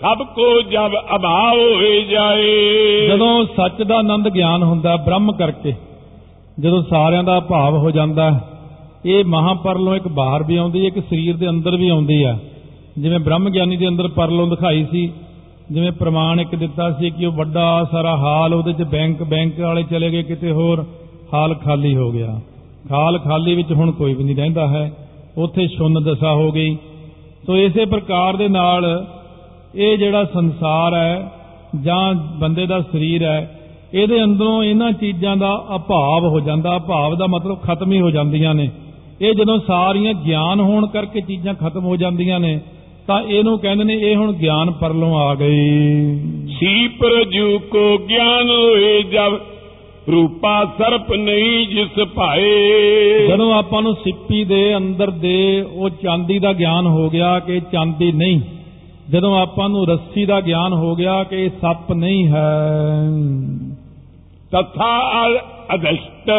ਸਭ 0.00 0.22
ਕੋ 0.26 0.60
ਜਬ 0.62 0.92
ਅਭਾਵ 1.16 1.58
ਹੋਏ 1.58 2.00
ਜਾਏ। 2.02 3.08
ਜਦੋਂ 3.08 3.44
ਸੱਚ 3.46 3.82
ਦਾ 3.82 3.96
ਆਨੰਦ 3.96 4.28
ਗਿਆਨ 4.28 4.62
ਹੁੰਦਾ 4.62 4.94
ਬ੍ਰਹਮ 4.96 5.32
ਕਰਕੇ, 5.32 5.72
ਜਦੋਂ 6.60 6.82
ਸਾਰਿਆਂ 6.82 7.24
ਦਾ 7.24 7.38
ਭਾਵ 7.40 7.76
ਹੋ 7.76 7.90
ਜਾਂਦਾ, 7.90 8.28
ਇਹ 9.06 9.24
ਮਹਾਪਰਲੋਂ 9.24 9.96
ਇੱਕ 9.96 10.08
ਬਾਹਰ 10.08 10.42
ਵੀ 10.42 10.56
ਆਉਂਦੀ 10.56 10.80
ਹੈ 10.80 10.86
ਇੱਕ 10.86 10.98
ਸਰੀਰ 11.00 11.36
ਦੇ 11.36 11.48
ਅੰਦਰ 11.48 11.76
ਵੀ 11.76 11.88
ਆਉਂਦੀ 11.88 12.24
ਹੈ 12.24 12.38
ਜਿਵੇਂ 12.98 13.18
ਬ੍ਰਹਮ 13.18 13.48
ਗਿਆਨੀ 13.50 13.76
ਦੇ 13.76 13.88
ਅੰਦਰ 13.88 14.08
ਪਰਲੋਂ 14.08 14.46
ਦਿਖਾਈ 14.46 14.86
ਸੀ, 14.90 15.10
ਜਿਵੇਂ 15.72 15.92
ਪ੍ਰਮਾਣ 15.92 16.40
ਇੱਕ 16.40 16.54
ਦਿੱਤਾ 16.54 16.90
ਸੀ 16.90 17.10
ਕਿ 17.10 17.26
ਉਹ 17.26 17.32
ਵੱਡਾ 17.32 17.84
ਸਾਰਾ 17.92 18.16
ਹਾਲ 18.16 18.54
ਉਹਦੇ 18.54 18.72
'ਚ 18.72 18.82
ਬੈਂਕ 18.82 19.22
ਬੈਂਕ 19.22 19.60
ਵਾਲੇ 19.60 19.82
ਚਲੇ 19.82 20.10
ਗਏ 20.10 20.22
ਕਿਤੇ 20.22 20.52
ਹੋਰ, 20.52 20.84
ਹਾਲ 21.34 21.54
ਖਾਲੀ 21.54 21.96
ਹੋ 21.96 22.10
ਗਿਆ। 22.12 22.40
ਹਾਲ 22.92 23.18
ਖਾਲੀ 23.18 23.54
ਵਿੱਚ 23.54 23.72
ਹੁਣ 23.72 23.90
ਕੋਈ 23.90 24.14
ਵੀ 24.14 24.24
ਨਹੀਂ 24.24 24.36
ਰਹਿੰਦਾ 24.36 24.66
ਹੈ। 24.68 24.90
ਉੱਥੇ 25.38 25.66
ਸ਼ੁੰਨ 25.66 26.02
ਦਸ਼ਾ 26.04 26.32
ਹੋ 26.34 26.50
ਗਈ। 26.52 26.76
ਸੋ 27.46 27.56
ਇਸੇ 27.56 27.84
ਪ੍ਰਕਾਰ 27.84 28.36
ਦੇ 28.36 28.48
ਨਾਲ 28.48 28.84
ਇਹ 29.74 29.96
ਜਿਹੜਾ 29.98 30.24
ਸੰਸਾਰ 30.24 30.94
ਹੈ 30.94 31.30
ਜਾਂ 31.84 32.14
ਬੰਦੇ 32.40 32.66
ਦਾ 32.66 32.80
ਸਰੀਰ 32.82 33.22
ਹੈ, 33.22 33.58
ਇਹਦੇ 33.94 34.22
ਅੰਦਰੋਂ 34.24 34.62
ਇਹਨਾਂ 34.64 34.90
ਚੀਜ਼ਾਂ 34.92 35.36
ਦਾ 35.36 35.52
ਅਭਾਵ 35.76 36.24
ਹੋ 36.24 36.40
ਜਾਂਦਾ। 36.40 36.76
ਅਭਾਵ 36.76 37.14
ਦਾ 37.14 37.26
ਮਤਲਬ 37.26 37.60
ਖਤਮ 37.62 37.92
ਹੀ 37.92 38.00
ਹੋ 38.00 38.10
ਜਾਂਦੀਆਂ 38.10 38.54
ਨੇ। 38.54 38.68
ਇਹ 39.20 39.34
ਜਦੋਂ 39.34 39.58
ਸਾਰੀਆਂ 39.66 40.12
ਗਿਆਨ 40.14 40.60
ਹੋਣ 40.60 40.86
ਕਰਕੇ 40.86 41.20
ਚੀਜ਼ਾਂ 41.20 41.54
ਖਤਮ 41.54 41.84
ਹੋ 41.84 41.96
ਜਾਂਦੀਆਂ 41.96 42.40
ਨੇ, 42.40 42.58
ਤਾਂ 43.06 43.22
ਇਹਨੂੰ 43.22 43.58
ਕਹਿੰਦੇ 43.58 43.84
ਨੇ, 43.84 43.94
ਇਹ 43.94 44.16
ਹੁਣ 44.16 44.32
ਗਿਆਨ 44.32 44.70
ਪਰਲੋਂ 44.70 45.14
ਆ 45.18 45.34
ਗਈ। 45.34 46.18
ਸੀ 46.58 46.88
ਪ੍ਰਜੂ 46.88 47.58
ਕੋ 47.58 47.86
ਗਿਆਨ 47.98 48.50
ਹੋਏ 48.50 49.02
ਜਬ 49.02 49.38
ਰੂਪਾ 50.12 50.64
ਸਰਪ 50.64 51.12
ਨਹੀਂ 51.12 51.68
ਜਿਸ 51.68 52.04
ਭਾਏ। 52.04 53.26
ਜਦੋਂ 53.28 53.54
ਆਪਾਂ 53.54 53.82
ਨੂੰ 53.82 53.94
ਸਿੱਪੀ 53.94 54.44
ਦੇ 54.44 54.76
ਅੰਦਰ 54.76 55.10
ਦੇ 55.10 55.64
ਉਹ 55.72 55.90
ਚਾਂਦੀ 55.90 56.38
ਦਾ 56.38 56.52
ਗਿਆਨ 56.52 56.86
ਹੋ 56.86 57.10
ਗਿਆ 57.10 57.38
ਕਿ 57.38 57.60
ਚਾਂਦੀ 57.72 58.12
ਨਹੀਂ 58.12 58.40
ਜਦੋਂ 59.10 59.40
ਆਪਾਂ 59.40 59.68
ਨੂੰ 59.68 59.88
ਰੱਸੀ 59.88 60.24
ਦਾ 60.26 60.40
ਗਿਆਨ 60.40 60.72
ਹੋ 60.72 60.96
ਗਿਆ 60.96 61.24
ਕਿ 61.24 61.36
ਇਹ 61.36 61.50
ਸੱਪ 61.50 61.92
ਨਹੀਂ 61.92 62.28
ਹੈ। 62.28 62.60
ਤਥਾ 64.50 65.28
ਅਦਸ਼ਟ 65.74 66.30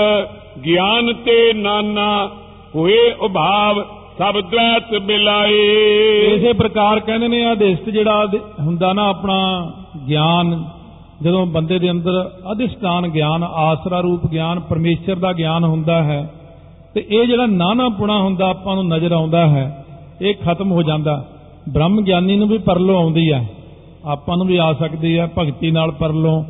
ਗਿਆਨ 0.66 1.14
ਤੇ 1.14 1.54
ਨਾਨਾ 1.54 2.30
ਹੋਏ 2.76 3.12
ਉਭਾਵ 3.22 3.84
ਸਭ 4.18 4.40
ਦ્વੈਤ 4.40 4.98
ਬਿਲਾਏ। 4.98 5.68
ਇਸੇ 6.36 6.54
ਪ੍ਰਕਾਰ 6.54 7.00
ਕਹਿੰਦੇ 7.00 7.28
ਨੇ 7.28 7.46
ਆਦਿਸ਼ਟ 7.46 7.90
ਜਿਹੜਾ 7.90 8.28
ਹੁੰਦਾ 8.60 8.94
ਨਾ 8.94 9.10
ਆਪਣਾ 9.10 9.72
ਗਿਆਨ 10.10 10.64
ਜਦੋਂ 11.24 11.46
ਬੰਦੇ 11.46 11.80
ਦੇ 11.80 11.92
ਅੰਦਰ 11.92 12.32
ਅਧਿਸ਼ਟਾਨ 12.52 13.08
ਗਿਆਨ, 13.08 13.44
ਆਸਰਾ 13.44 14.00
ਰੂਪ 14.00 14.28
ਗਿਆਨ, 14.28 14.60
ਪਰਮੇਸ਼ਰ 14.60 15.16
ਦਾ 15.16 15.34
ਗਿਆਨ 15.34 15.64
ਹੁੰਦਾ 15.64 16.04
ਹੈ, 16.04 16.34
ਤੇ 16.94 17.06
ਇਹ 17.10 17.28
ਜਿਹੜਾ 17.28 17.46
ਨਾਨਾਪੁਣਾ 17.46 18.22
ਹੁੰਦਾ 18.22 18.50
ਆਪਾਂ 18.50 18.76
ਨੂੰ 18.76 18.88
ਨਜ਼ਰ 18.88 19.12
ਆਉਂਦਾ 19.12 19.48
ਹੈ, 19.48 19.86
ਇਹ 20.22 20.36
ਖਤਮ 20.46 20.72
ਹੋ 20.72 20.84
ਜਾਂਦਾ। 20.84 21.26
ਬ੍ਰਹਮ 21.70 22.02
ਗਿਆਨੀ 22.02 22.36
ਨੂੰ 22.36 22.48
ਵੀ 22.48 22.58
ਪਰਲੋਂ 22.58 22.96
ਆਉਂਦੀ 22.96 23.32
ਹੈ। 23.32 23.50
ਆਪਾਂ 24.06 24.38
ਨੂੰ 24.38 24.48
ਵੀ 24.48 24.58
ਆ 24.58 24.74
ਸਕਦੀ 24.74 25.20
ਹੈ, 25.20 25.28
ਭਗਤੀ 25.38 25.72
ਨਾਲ 25.72 25.92
ਪਰਲੋਂ। 25.92 26.44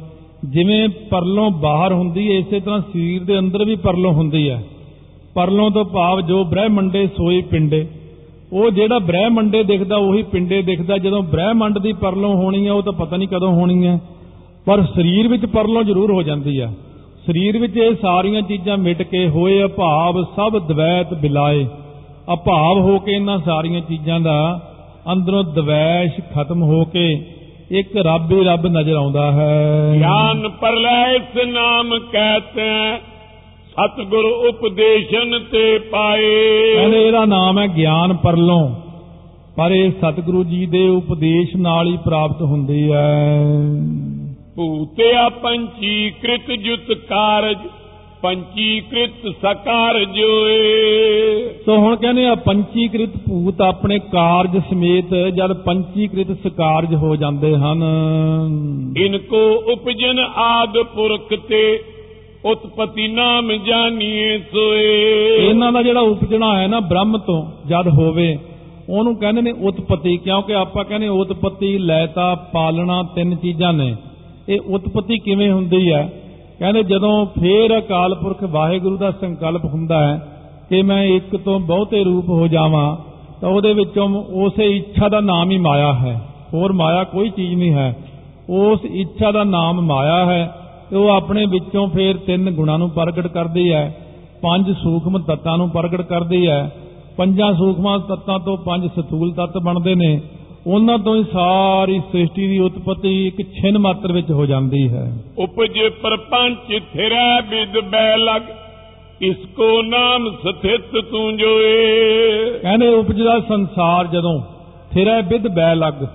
ਜਿਵੇਂ 0.45 0.89
ਪਰਲੋਂ 0.89 1.51
ਬਾਹਰ 1.51 1.93
ਹੁੰਦੀ 1.93 2.31
ਹੈ, 2.31 2.37
ਇਸੇ 2.37 2.59
ਤਰ੍ਹਾਂ 2.59 2.79
ਸਰੀਰ 2.79 3.23
ਦੇ 3.23 3.39
ਅੰਦਰ 3.39 3.65
ਵੀ 3.65 3.75
ਪਰਲੋਂ 3.75 4.13
ਹੁੰਦੀ 4.13 4.49
ਹੈ। 4.49 4.63
ਪਰਲੋਂ 5.33 5.71
ਤੋਂ 5.71 5.85
ਭਾਵ 5.85 6.21
ਜੋ 6.21 6.43
ਬ੍ਰਹਿਮੰਡੇ 6.43 7.07
ਸੋਈ 7.07 7.41
ਪਿੰਡੇ। 7.41 7.87
ਉਹ 8.53 8.71
ਜਿਹੜਾ 8.71 8.99
ਬ੍ਰਹਿਮੰਡੇ 8.99 9.63
ਦਿਖਦਾ, 9.63 9.95
ਉਹੀ 9.95 10.23
ਪਿੰਡੇ 10.23 10.61
ਦਿਖਦਾ। 10.61 10.97
ਜਦੋਂ 10.97 11.23
ਬ੍ਰਹਿਮੰਡ 11.23 11.79
ਦੀ 11.79 11.93
ਪਰਲੋਂ 11.93 12.35
ਹੋਣੀ 12.35 12.67
ਹੈ, 12.67 12.71
ਉਹ 12.71 12.83
ਤਾਂ 12.83 12.93
ਪਤਾ 12.93 13.17
ਨਹੀਂ 13.17 13.27
ਕਦੋਂ 13.27 13.51
ਹੋਣੀ 13.51 13.87
ਹੈ। 13.87 13.99
ਪਰ 14.65 14.81
ਸਰੀਰ 14.83 15.27
ਵਿੱਚ 15.27 15.45
ਪਰਲੋਂ 15.45 15.83
ਜ਼ਰੂਰ 15.83 16.11
ਹੋ 16.11 16.23
ਜਾਂਦੀ 16.23 16.61
ਹੈ 16.61 16.73
ਸਰੀਰ 17.25 17.57
ਵਿੱਚ 17.57 17.77
ਇਹ 17.77 17.95
ਸਾਰੀਆਂ 18.01 18.41
ਚੀਜ਼ਾਂ 18.41 18.77
ਮਿਟ 18.77 19.01
ਕੇ 19.01 19.27
ਹੋਏ 19.29 19.63
ਅਭਾਵ 19.63 20.23
ਸਭ 20.35 20.57
ਦਵੈਤ 20.67 21.13
ਬਿਲਾਏ। 21.13 21.65
ਅਭਾਵ 22.33 22.79
ਹੋ 22.79 22.97
ਕੇ 22.99 23.11
ਇਹਨਾਂ 23.11 23.37
ਸਾਰੀਆਂ 23.39 23.81
ਚੀਜ਼ਾਂ 23.81 24.19
ਦਾ 24.19 24.39
ਅੰਦਰੋਂ 25.11 25.43
ਦਵੈਸ਼ 25.43 26.19
ਖਤਮ 26.33 26.63
ਹੋ 26.63 26.83
ਕੇ 26.85 27.25
ਇੱਕ 27.71 27.97
ਰੱਬ 27.97 28.31
ਹੀ 28.31 28.43
ਰੱਬ 28.43 28.67
ਨਜ਼ਰ 28.67 28.95
ਆਉਂਦਾ 28.95 29.31
ਹੈ। 29.31 29.95
ਗਿਆਨ 29.97 30.49
ਪਰਲੈ 30.49 31.11
ਇਸ 31.11 31.47
ਨਾਮ 31.47 31.97
ਕਹਤੇ 32.11 32.69
ਸਤਿਗੁਰ 33.71 34.25
ਉਪਦੇਸ਼ਨ 34.49 35.39
ਤੇ 35.51 35.77
ਪਾਏ। 35.79 36.75
ਕਹਿੰਦੇ 36.75 37.07
ਇਹਦਾ 37.07 37.25
ਨਾਮ 37.25 37.59
ਹੈ 37.59 37.67
ਗਿਆਨ 37.77 38.13
ਪਰਲੋਂ 38.13 38.69
ਪਰ 39.57 39.71
ਇਹ 39.71 39.91
ਸਤਿਗੁਰੂ 39.91 40.43
ਜੀ 40.43 40.65
ਦੇ 40.65 40.87
ਉਪਦੇਸ਼ 40.87 41.55
ਨਾਲ 41.55 41.87
ਹੀ 41.87 41.97
ਪ੍ਰਾਪਤ 41.97 42.41
ਹੁੰਦੀ 42.41 42.91
ਹੈ। 42.91 43.45
ਭੂਤਿਆ 44.59 45.27
ਪੰਚੀਕ੍ਰਿਤ 45.29 46.51
ਜੁਤ 46.51 46.91
ਕਾਰਜ 47.09 47.57
ਪੰਚੀਕ੍ਰਿਤ 48.21 49.27
ਸਕਾਰਜ 49.35 50.17
ਸੋ 51.65 51.77
ਹੁਣ 51.77 51.95
ਕਹਿੰਦੇ 51.95 52.25
ਆ 52.27 52.33
ਪੰਚੀਕ੍ਰਿਤ 52.35 53.09
ਭੂਤ 53.27 53.61
ਆਪਣੇ 53.61 53.99
ਕਾਰਜ 54.11 54.57
ਸਮੇਤ 54.69 55.13
ਜਦ 55.35 55.53
ਪੰਚੀਕ੍ਰਿਤ 55.53 56.31
ਸਕਾਰਜ 56.43 56.95
ਹੋ 56.95 57.15
ਜਾਂਦੇ 57.15 57.55
ਹਨ। 57.55 57.83
ਇਨਕੋ 58.97 59.43
ਉਪਜਨ 59.73 60.19
ਆਦ 60.37 60.77
ਪੁਰਖ 60.95 61.33
ਤੇ 61.49 61.61
ਉਤਪਤੀ 62.45 63.07
ਨਾਮ 63.07 63.53
ਜਾਣੀਏ 63.65 64.37
ਸੋਏ। 64.51 65.47
ਇਹਨਾਂ 65.47 65.71
ਦਾ 65.71 65.83
ਜਿਹੜਾ 65.83 65.99
ਉਪਜਣਾ 65.99 66.55
ਹੈ 66.57 66.67
ਨਾ 66.67 66.79
ਬ੍ਰਹਮ 66.79 67.17
ਤੋਂ 67.17 67.41
ਜਦ 67.67 67.87
ਹੋਵੇ 67.87 68.37
ਉਹਨੂੰ 68.89 69.15
ਕਹਿੰਦੇ 69.15 69.41
ਨੇ 69.41 69.51
ਉਤਪਤੀ 69.61 70.17
ਕਿਉਂਕਿ 70.17 70.53
ਆਪਾਂ 70.55 70.85
ਕਹਿੰਦੇ 70.85 71.07
ਉਤਪਤੀ 71.07 71.77
ਲੈਤਾ 71.77 72.35
ਪਾਲਣਾ 72.53 73.01
ਤਿੰਨ 73.15 73.35
ਚੀਜ਼ਾਂ 73.35 73.73
ਨੇ। 73.73 73.95
ਇਹ 74.49 74.59
ਉਤਪਤੀ 74.67 75.17
ਕਿਵੇਂ 75.19 75.51
ਹੁੰਦੀ 75.51 75.91
ਹੈ 75.91 76.13
ਕਹਿੰਦੇ 76.59 76.83
ਜਦੋਂ 76.83 77.25
ਫੇਰ 77.25 77.79
ਅਕਾਲ 77.79 78.15
ਪੁਰਖ 78.15 78.43
ਵਾਹਿਗੁਰੂ 78.43 78.97
ਦਾ 78.97 79.11
ਸੰਕਲਪ 79.11 79.65
ਹੁੰਦਾ 79.65 80.07
ਹੈ 80.07 80.27
ਕਿ 80.69 80.81
ਮੈਂ 80.81 81.03
ਇੱਕ 81.03 81.35
ਤੋਂ 81.35 81.59
ਬਹੁਤੇ 81.59 82.03
ਰੂਪ 82.03 82.29
ਹੋ 82.29 82.47
ਜਾਵਾਂ, 82.47 82.97
ਤਾਂ 83.41 83.49
ਉਹਦੇ 83.49 83.73
ਵਿੱਚੋਂ 83.73 84.09
ਉਸੇ 84.23 84.77
ਇੱਛਾ 84.77 85.09
ਦਾ 85.09 85.19
ਨਾਮ 85.19 85.51
ਹੀ 85.51 85.57
ਮਾਇਆ 85.57 85.93
ਹੈ। 85.93 86.21
ਹੋਰ 86.53 86.71
ਮਾਇਆ 86.71 87.03
ਕੋਈ 87.03 87.29
ਚੀਜ਼ 87.29 87.55
ਨਹੀਂ 87.55 87.73
ਹੈ। 87.73 87.97
ਉਸ 88.49 88.79
ਇੱਛਾ 88.85 89.31
ਦਾ 89.31 89.43
ਨਾਮ 89.43 89.81
ਮਾਇਆ 89.81 90.25
ਹੈ 90.25 90.55
ਤੇ 90.89 90.95
ਉਹ 90.95 91.09
ਆਪਣੇ 91.09 91.45
ਵਿੱਚੋਂ 91.45 91.87
ਫੇਰ 91.87 92.17
ਤਿੰਨ 92.17 92.51
ਗੁਣਾਂ 92.51 92.79
ਨੂੰ 92.79 92.89
ਪ੍ਰਗਟ 92.89 93.27
ਕਰਦੀ 93.27 93.71
ਹੈ। 93.71 93.97
ਪੰਜ 94.41 94.71
ਸੂਖਮ 94.71 95.19
ਤੱਤਾਂ 95.19 95.57
ਨੂੰ 95.57 95.69
ਪ੍ਰਗਟ 95.69 96.01
ਕਰਦੀ 96.01 96.47
ਹੈ। 96.47 96.71
ਪੰਜਾਂ 97.17 97.53
ਸੂਖਮਾਂ 97.53 97.99
ਤੱਤਾਂ 97.99 98.39
ਤੋਂ 98.39 98.57
ਪੰਜ 98.57 98.85
ਸਥੂਲ 98.85 99.33
ਤੱਤ 99.33 99.57
ਬਣਦੇ 99.57 99.95
ਨੇ। 99.95 100.21
ਉਹਨਾਂ 100.69 100.97
ਤੋਂ 100.97 101.15
ਹੀ 101.15 101.23
ਸਾਰੀ 101.23 101.99
ਸ੍ਰਿਸ਼ਟੀ 101.99 102.47
ਦੀ 102.47 102.57
ਉਤਪਤੀ 102.59 103.11
ਇੱਕ 103.27 103.41
ਛਿਨ 103.51 103.77
ਮਾਤਰ 103.77 104.11
ਵਿੱਚ 104.11 104.31
ਹੋ 104.31 104.45
ਜਾਂਦੀ 104.45 104.87
ਹੈ। 104.89 105.05
ਉਪਜ 105.37 105.79
ਪਰਪੰਚ 106.01 106.79
ਥਿਰੈ 106.93 107.41
ਬਿਦ 107.41 107.79
ਬੈ 107.89 108.17
ਲਗ 108.17 108.41
ਇਸਕੋ 109.21 109.81
ਨਾਮ 109.81 110.29
ਸਥਿਤ 110.35 110.97
ਤੂੰ 111.11 111.37
ਜੋਏ। 111.37 112.59
ਕਹਿੰਦੇ 112.61 112.87
ਉਪਜਦਾ 112.89 113.39
ਸੰਸਾਰ 113.39 114.07
ਜਦੋਂ 114.07 114.41
ਥਿਰੈ 114.91 115.21
ਵਿਦ 115.21 115.47
ਬੈ 115.47 115.73
ਲਗ 115.75 116.05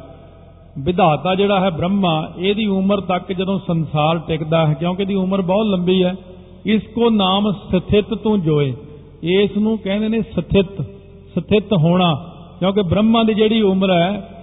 ਵਿਧਾਤਾ 0.78 1.34
ਜਿਹੜਾ 1.34 1.61
ਹੈ 1.61 1.70
ਬ੍ਰਹਮਾ 1.70 2.12
ਇਹਦੀ 2.38 2.66
ਉਮਰ 2.66 3.00
ਤੱਕ 3.00 3.32
ਜਦੋਂ 3.32 3.58
ਸੰਸਾਰ 3.66 4.18
ਟਿਕਦਾ 4.18 4.66
ਹੈ 4.66 4.75
ਕਿਉਂਕਿ 4.75 5.02
ਇਹਦੀ 5.02 5.14
ਉਮਰ 5.14 5.42
ਬਹੁਤ 5.42 5.66
ਲੰਬੀ 5.66 6.02
ਹੈ 6.04 6.14
ਇਸ 6.66 6.82
ਕੋ 6.94 7.11
ਨਾਮ 7.11 7.50
ਸਥਿਤ 7.52 8.14
ਤੂੰ 8.14 8.40
ਜੋਏ। 8.42 8.73
ਇਸ 9.23 9.56
ਨੂੰ 9.56 9.78
ਕਹਿੰਦੇ 9.78 10.08
ਨੇ 10.08 10.23
ਸਥਿਤ 10.23 10.82
ਸਥਿਤ 11.34 11.73
ਹੋਣਾ 11.73 12.12
ਕਿਉਂਕਿ 12.58 12.82
ਬ੍ਰਹਮਾ 12.82 13.23
ਦੀ 13.23 13.34
ਜਿਹੜੀ 13.34 13.61
ਉਮਰ 13.62 13.90
ਹੈ 13.90 14.33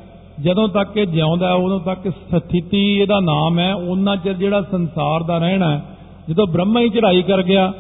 ਜਦੋਂ 0.42 0.68
ਤੱਕ 0.68 0.98
ਇਹ 0.98 1.08
ਜਿਉਂਦਾ 1.08 1.48
ਹੈ, 1.48 1.54
ਉਦੋਂ 1.54 1.80
ਤੱਕ 1.80 2.10
ਸਥਿਤੀ 2.10 3.00
ਇਹਦਾ 3.00 3.20
ਨਾਮ 3.20 3.60
ਹੈ 3.60 3.76
ਉਹਨਾਂ 3.76 4.18
ਚਿਰ 4.18 4.34
ਜਿਹੜਾ 4.34 4.62
ਸੰਸਾਰ 4.62 5.24
ਦਾ 5.24 5.38
ਰਹਿਣਾ 5.38 5.72
ਹੈ 5.72 5.84
ਜਦੋਂ 6.30 6.48
ਬ੍ਰਹਮਾ 6.48 6.80
ਹੀ 6.80 6.90
ਚੜ੍ਹਾਈ 6.90 7.22
ਕਰ 7.22 7.44
ਗਿਆ 7.44 7.74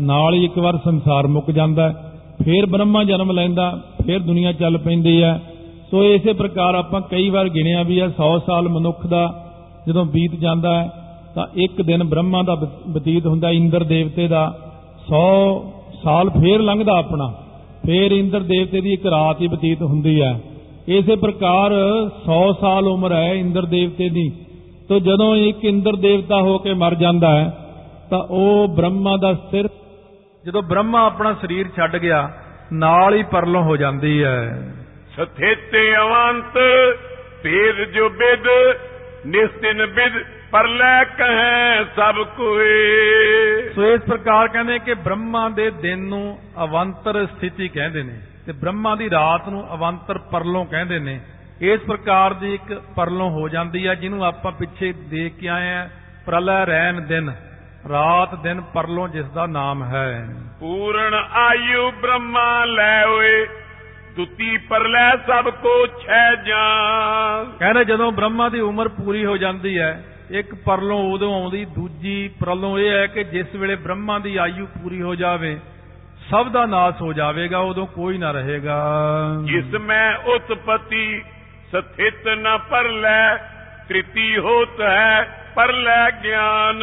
ਨਾਲ 0.00 0.34
ਹੀ 0.34 0.44
ਇੱਕ 0.44 0.58
ਵਾਰ 0.58 0.78
ਸੰਸਾਰ 0.84 1.26
ਮੁੱਕ 1.26 1.50
ਜਾਂਦਾ 1.50 1.88
ਹੈ 1.88 2.12
ਫੇਰ 2.44 2.66
ਬ੍ਰਹਮਾ 2.66 3.04
ਜਨਮ 3.04 3.30
ਲੈਂਦਾ 3.30 3.80
ਫੇਰ 4.06 4.18
ਦੁਨੀਆ 4.18 4.52
ਚੱਲ 4.52 4.78
ਪੈਂਦੀ 4.78 5.22
ਹੈ। 5.22 5.42
ਸੋ 5.90 6.04
ਇਸੇ 6.04 6.32
ਪ੍ਰਕਾਰ 6.32 6.74
ਆਪਾਂ 6.74 7.00
ਕਈ 7.00 7.30
ਵਾਰ 7.30 7.48
ਗਿਣਿਆ 7.48 7.82
ਵੀ 7.82 8.00
ਹੈ 8.00 8.06
100 8.06 8.38
ਸਾਲ 8.38 8.68
ਮਨੁੱਖ 8.68 9.06
ਦਾ 9.06 9.46
ਜਦੋਂ 9.88 10.04
ਬੀਤ 10.04 10.40
ਜਾਂਦਾ 10.40 10.82
ਹੈ 10.82 10.88
ਤਾਂ 11.34 11.46
ਇੱਕ 11.54 11.82
ਦਿਨ 11.82 12.04
ਬ੍ਰਹਮਾ 12.04 12.42
ਦਾ 12.42 12.54
ਬਤ- 12.54 12.92
ਬਤੀਤ 12.92 13.26
ਹੁੰਦਾ 13.26 13.50
ਇੰਦਰ 13.50 13.84
ਦੇਵਤੇ 13.84 14.28
ਦਾ 14.28 14.58
100 15.06 15.64
ਸਾਲ 16.04 16.30
ਫੇਰ 16.30 16.60
ਲੰਘਦਾ 16.60 16.98
ਆਪਣਾ 16.98 17.32
ਫੇਰ 17.86 18.12
ਇੰਦਰ 18.12 18.40
ਦੇਵਤੇ 18.40 18.80
ਦੀ 18.80 18.92
ਇੱਕ 18.92 19.06
ਰਾਤ 19.06 19.40
ਹੀ 19.40 19.46
ਬਤੀਤ 19.46 19.82
ਹੁੰਦੀ 19.82 20.22
ਹੈ। 20.22 20.40
ਇਸੇ 20.88 21.16
ਪ੍ਰਕਾਰ 21.16 21.72
100 22.24 22.52
ਸਾਲ 22.60 22.88
ਉਮਰ 22.88 23.12
ਹੈ 23.12 23.34
ਇੰਦਰ 23.34 23.62
ਦੇਵਤੇ 23.62 24.08
ਦੀ। 24.08 24.30
ਤੋ 24.88 24.98
ਜਦੋਂ 24.98 25.36
ਇੱਕ 25.36 25.64
ਇੰਦਰ 25.64 25.96
ਦੇਵਤਾ 25.96 26.40
ਹੋ 26.40 26.58
ਕੇ 26.58 26.74
ਮਰ 26.74 26.94
ਜਾਂਦਾ 26.94 27.30
ਹੈ 27.36 27.56
ਤਾਂ 28.10 28.18
ਉਹ 28.18 28.68
ਬ੍ਰਹਮਾ 28.68 29.16
ਦਾ 29.16 29.32
ਸਿਰ 29.32 29.68
ਜਦੋਂ 30.46 30.62
ਬ੍ਰਹਮਾ 30.62 31.06
ਆਪਣਾ 31.06 31.32
ਸਰੀਰ 31.32 31.66
ਛੱਡ 31.76 31.96
ਗਿਆ 31.96 32.30
ਨਾਲ 32.72 33.14
ਹੀ 33.14 33.22
ਪਰਲੋਂ 33.22 33.62
ਹੋ 33.62 33.76
ਜਾਂਦੀ 33.76 34.24
ਹੈ। 34.24 34.72
ਸਥਿਤ 35.16 35.74
ਅਵੰਤ 36.02 36.58
ਭੇਦ 37.42 37.90
ਜੋ 37.90 38.08
ਬਿਦ 38.08 38.46
ਨਿਸਤਿਨ 39.26 39.86
ਬਿਦ 39.86 40.12
ਪਰ 40.52 40.68
ਲੈ 40.68 41.04
ਕਹੈ 41.04 41.84
ਸਭ 41.96 42.14
ਕੋਏ। 42.36 42.88
ਸੋ 43.74 43.82
ਇਸ 43.82 44.00
ਪ੍ਰਕਾਰ 44.00 44.48
ਕਹਿੰਦੇ 44.48 44.78
ਕਿ 44.78 44.94
ਬ੍ਰਹਮਾ 44.94 45.48
ਦੇ 45.48 45.70
ਦਿਨ 45.70 45.98
ਨੂੰ 45.98 46.38
ਅਵੰਤਰ 46.64 47.26
ਸਥਿਤੀ 47.26 47.68
ਕਹਿੰਦੇ 47.68 48.02
ਨੇ। 48.02 48.35
ਤੇ 48.46 48.52
ਬ੍ਰਹਮਾ 48.52 48.94
ਦੀ 48.94 49.10
ਰਾਤ 49.10 49.48
ਨੂੰ 49.48 49.74
ਅਵੰਤਰ 49.74 50.18
ਪਰਲੋਂ 50.18 50.64
ਕਹਿੰਦੇ 50.66 50.98
ਨੇ 50.98 51.20
ਇਸ 51.60 51.80
ਪ੍ਰਕਾਰ 51.80 52.34
ਦੀ 52.34 52.54
ਇੱਕ 52.54 52.82
ਪਰਲੋਂ 52.96 53.30
ਹੋ 53.30 53.48
ਜਾਂਦੀ 53.48 53.86
ਹੈ 53.86 53.94
ਜਿਹਨੂੰ 53.94 54.24
ਆਪਾਂ 54.24 54.52
ਪਿੱਛੇ 54.52 54.92
ਦੇਖ 54.92 55.36
ਕੇ 55.36 55.48
ਆਏ 55.48 55.74
ਆ 55.74 55.88
ਪ੍ਰਲੈ 56.26 56.66
ਰੈਨ 56.66 57.06
ਦਿਨ 57.06 57.32
ਰਾਤ 57.88 58.34
ਦਿਨ 58.42 58.60
ਪਰਲੋਂ 58.60 59.08
ਜਿਸ 59.08 59.26
ਦਾ 59.26 59.46
ਨਾਮ 59.46 59.84
ਹੈ। 59.84 60.28
ਪੂਰਨ 60.60 61.14
ਆਯੂ 61.14 61.90
ਬ੍ਰਹਮਾ 61.90 62.64
ਲੈ 62.64 63.04
ਓਏ 63.06 63.46
ਦੁਤੀ 64.16 64.56
ਪਰ 64.56 64.88
ਲੈ 64.88 65.10
ਸਭ 65.16 65.50
ਕੋ 65.50 65.86
ਛੈ 65.86 66.34
ਜਾਨ। 66.34 67.52
ਕਹਿੰਦੇ 67.58 67.84
ਜਦੋਂ 67.84 68.12
ਬ੍ਰਹਮਾ 68.12 68.48
ਦੀ 68.48 68.60
ਉਮਰ 68.60 68.88
ਪੂਰੀ 68.88 69.24
ਹੋ 69.24 69.36
ਜਾਂਦੀ 69.36 69.78
ਹੈ 69.78 70.04
ਇੱਕ 70.30 70.54
ਪਰਲੋਂ 70.54 71.12
ਉਦੋਂ 71.12 71.42
ਆਉਂਦੀ 71.42 71.64
ਦੂਜੀ 71.64 72.28
ਪਰਲੋਂ 72.28 72.78
ਇਹ 72.78 72.90
ਹੈ 72.90 73.06
ਕਿ 73.06 73.24
ਜਿਸ 73.24 73.54
ਵੇਲੇ 73.54 73.74
ਬ੍ਰਹਮਾ 73.74 74.18
ਦੀ 74.18 74.36
ਆਯੂ 74.36 74.66
ਪੂਰੀ 74.66 75.02
ਹੋ 75.02 75.14
ਜਾਵੇ 75.14 75.58
ਸਭ 76.30 76.48
ਦਾ 76.48 76.66
ਨਾਸ 76.66 77.00
ਹੋ 77.02 77.12
ਜਾਵੇਗਾ 77.12 77.58
ਉਦੋਂ 77.58 77.86
ਕੋਈ 77.86 78.18
ਨਾ 78.18 78.30
ਰਹੇਗਾ। 78.30 78.76
ਜਿਸ 79.44 79.74
ਮੈਂ 79.80 80.16
ਉਤਪਤੀ 80.16 81.22
ਸਥਿਤ 81.72 82.28
ਨ 82.28 82.58
ਪਰ 82.70 82.88
ਲੈ 82.88 83.36
ਤ੍ਰਿਤੀ 83.88 84.38
ਹੋਤ 84.38 84.80
ਹੈ 84.80 85.42
ਪਰ 85.54 85.72
ਲੈ 85.72 86.10
ਗਿਆਨ। 86.24 86.80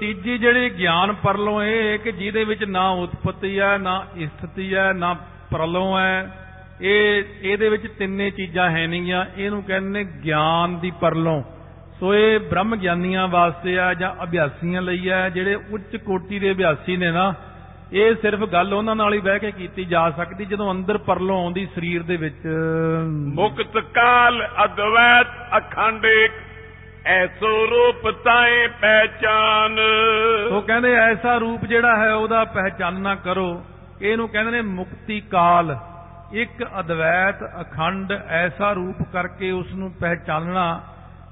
ਤੀਜੀ 0.00 0.38
ਜਿਹੜੀ 0.38 0.70
ਗਿਆਨ 0.70 1.12
ਪਰਲੋਂ 1.12 1.62
ਇਹ 1.62 1.88
ਹੈ 1.88 1.96
ਕਿ 1.96 2.12
ਜਿਹਦੇ 2.12 2.44
ਵਿੱਚ 2.44 2.64
ਨਾ 2.64 2.88
ਉਤਪਤੀ 2.90 3.60
ਹੈ 3.60 3.78
ਨਾ 3.78 4.06
ਸਥਿਤੀ 4.26 4.74
ਹੈ 4.74 4.92
ਨਾ 4.92 5.14
ਪਰਲੋਂ 5.50 5.98
ਹੈ 5.98 6.36
ਇਹ 6.80 7.22
ਇਹਦੇ 7.42 7.68
ਵਿੱਚ 7.68 7.86
ਤਿੰਨੇ 7.98 8.30
ਚੀਜ਼ਾਂ 8.30 8.70
ਹੈ 8.70 8.86
ਨਹੀਂਆਂ 8.86 9.24
ਇਹਨੂੰ 9.36 9.62
ਕਹਿੰਦੇ 9.62 10.04
ਗਿਆਨ 10.24 10.78
ਦੀ 10.78 10.90
ਪਰਲੋਂ। 11.00 11.42
ਸੋ 12.00 12.14
ਇਹ 12.14 12.38
ਬ੍ਰਹਮ 12.40 12.76
ਗਿਆਨੀਆਂ 12.76 13.28
ਵਾਸਤੇ 13.28 13.78
ਆ 13.78 13.94
ਜਾਂ 13.94 14.22
ਅਭਿਆਸੀਆਂ 14.22 14.82
ਲਈ 14.82 15.10
ਹੈ 15.10 15.28
ਜਿਹੜੇ 15.28 15.54
ਉੱਚ 15.54 15.96
ਕੋਟੀ 15.96 16.38
ਦੇ 16.38 16.52
ਅਭਿਆਸੀ 16.52 16.96
ਨੇ 16.96 17.10
ਨਾ 17.10 17.34
ਇਹ 17.92 18.14
ਸਿਰਫ 18.14 18.38
ਗੱਲ 18.38 18.74
ਉਹਨਾਂ 18.74 18.96
ਨਾਲ 18.96 19.14
ਹੀ 19.14 19.18
ਬਹਿ 19.18 19.38
ਕੇ 19.38 19.50
ਕੀਤੀ 19.50 19.84
ਜਾ 19.84 20.10
ਸਕਦੀ 20.10 20.44
ਜਦੋਂ 20.44 20.72
ਅੰਦਰ 20.72 20.98
ਪਰਲੋਂ 20.98 21.42
ਆਉਂਦੀ 21.42 21.66
ਸਰੀਰ 21.66 22.02
ਦੇ 22.02 22.16
ਵਿੱਚ। 22.16 22.48
ਮੁਕਤ 23.08 23.78
ਕਾਲ 23.78 24.48
ਅਦਵੈਤ 24.64 25.26
ਅਖੰਡ 25.58 26.04
ਏਕ 26.04 26.32
ਐਸੋ 27.06 27.66
ਰੂਪ 27.66 28.10
ਤਾਏ 28.10 28.66
ਪਹਿਚਾਨ। 28.66 29.78
ਉਹ 30.52 30.62
ਕਹਿੰਦੇ 30.62 30.92
ਐਸਾ 30.92 31.36
ਰੂਪ 31.36 31.64
ਜਿਹੜਾ 31.64 31.96
ਹੈ 31.96 32.14
ਉਹਦਾ 32.14 32.44
ਪਹਿਚਾਨਣਾ 32.44 33.14
ਕਰੋ। 33.14 33.64
ਇਹਨੂੰ 34.02 34.28
ਕਹਿੰਦੇ 34.28 34.50
ਨੇ 34.50 34.60
ਮੁਕਤੀ 34.60 35.20
ਕਾਲ। 35.20 35.76
ਇੱਕ 36.32 36.64
ਅਦਵੈਤ 36.80 37.44
ਅਖੰਡ 37.60 38.12
ਐਸਾ 38.28 38.72
ਰੂਪ 38.72 39.02
ਕਰਕੇ 39.12 39.50
ਉਸ 39.50 39.72
ਨੂੰ 39.74 39.92
ਪਹਿਚਾਨਣਾ 39.92 40.82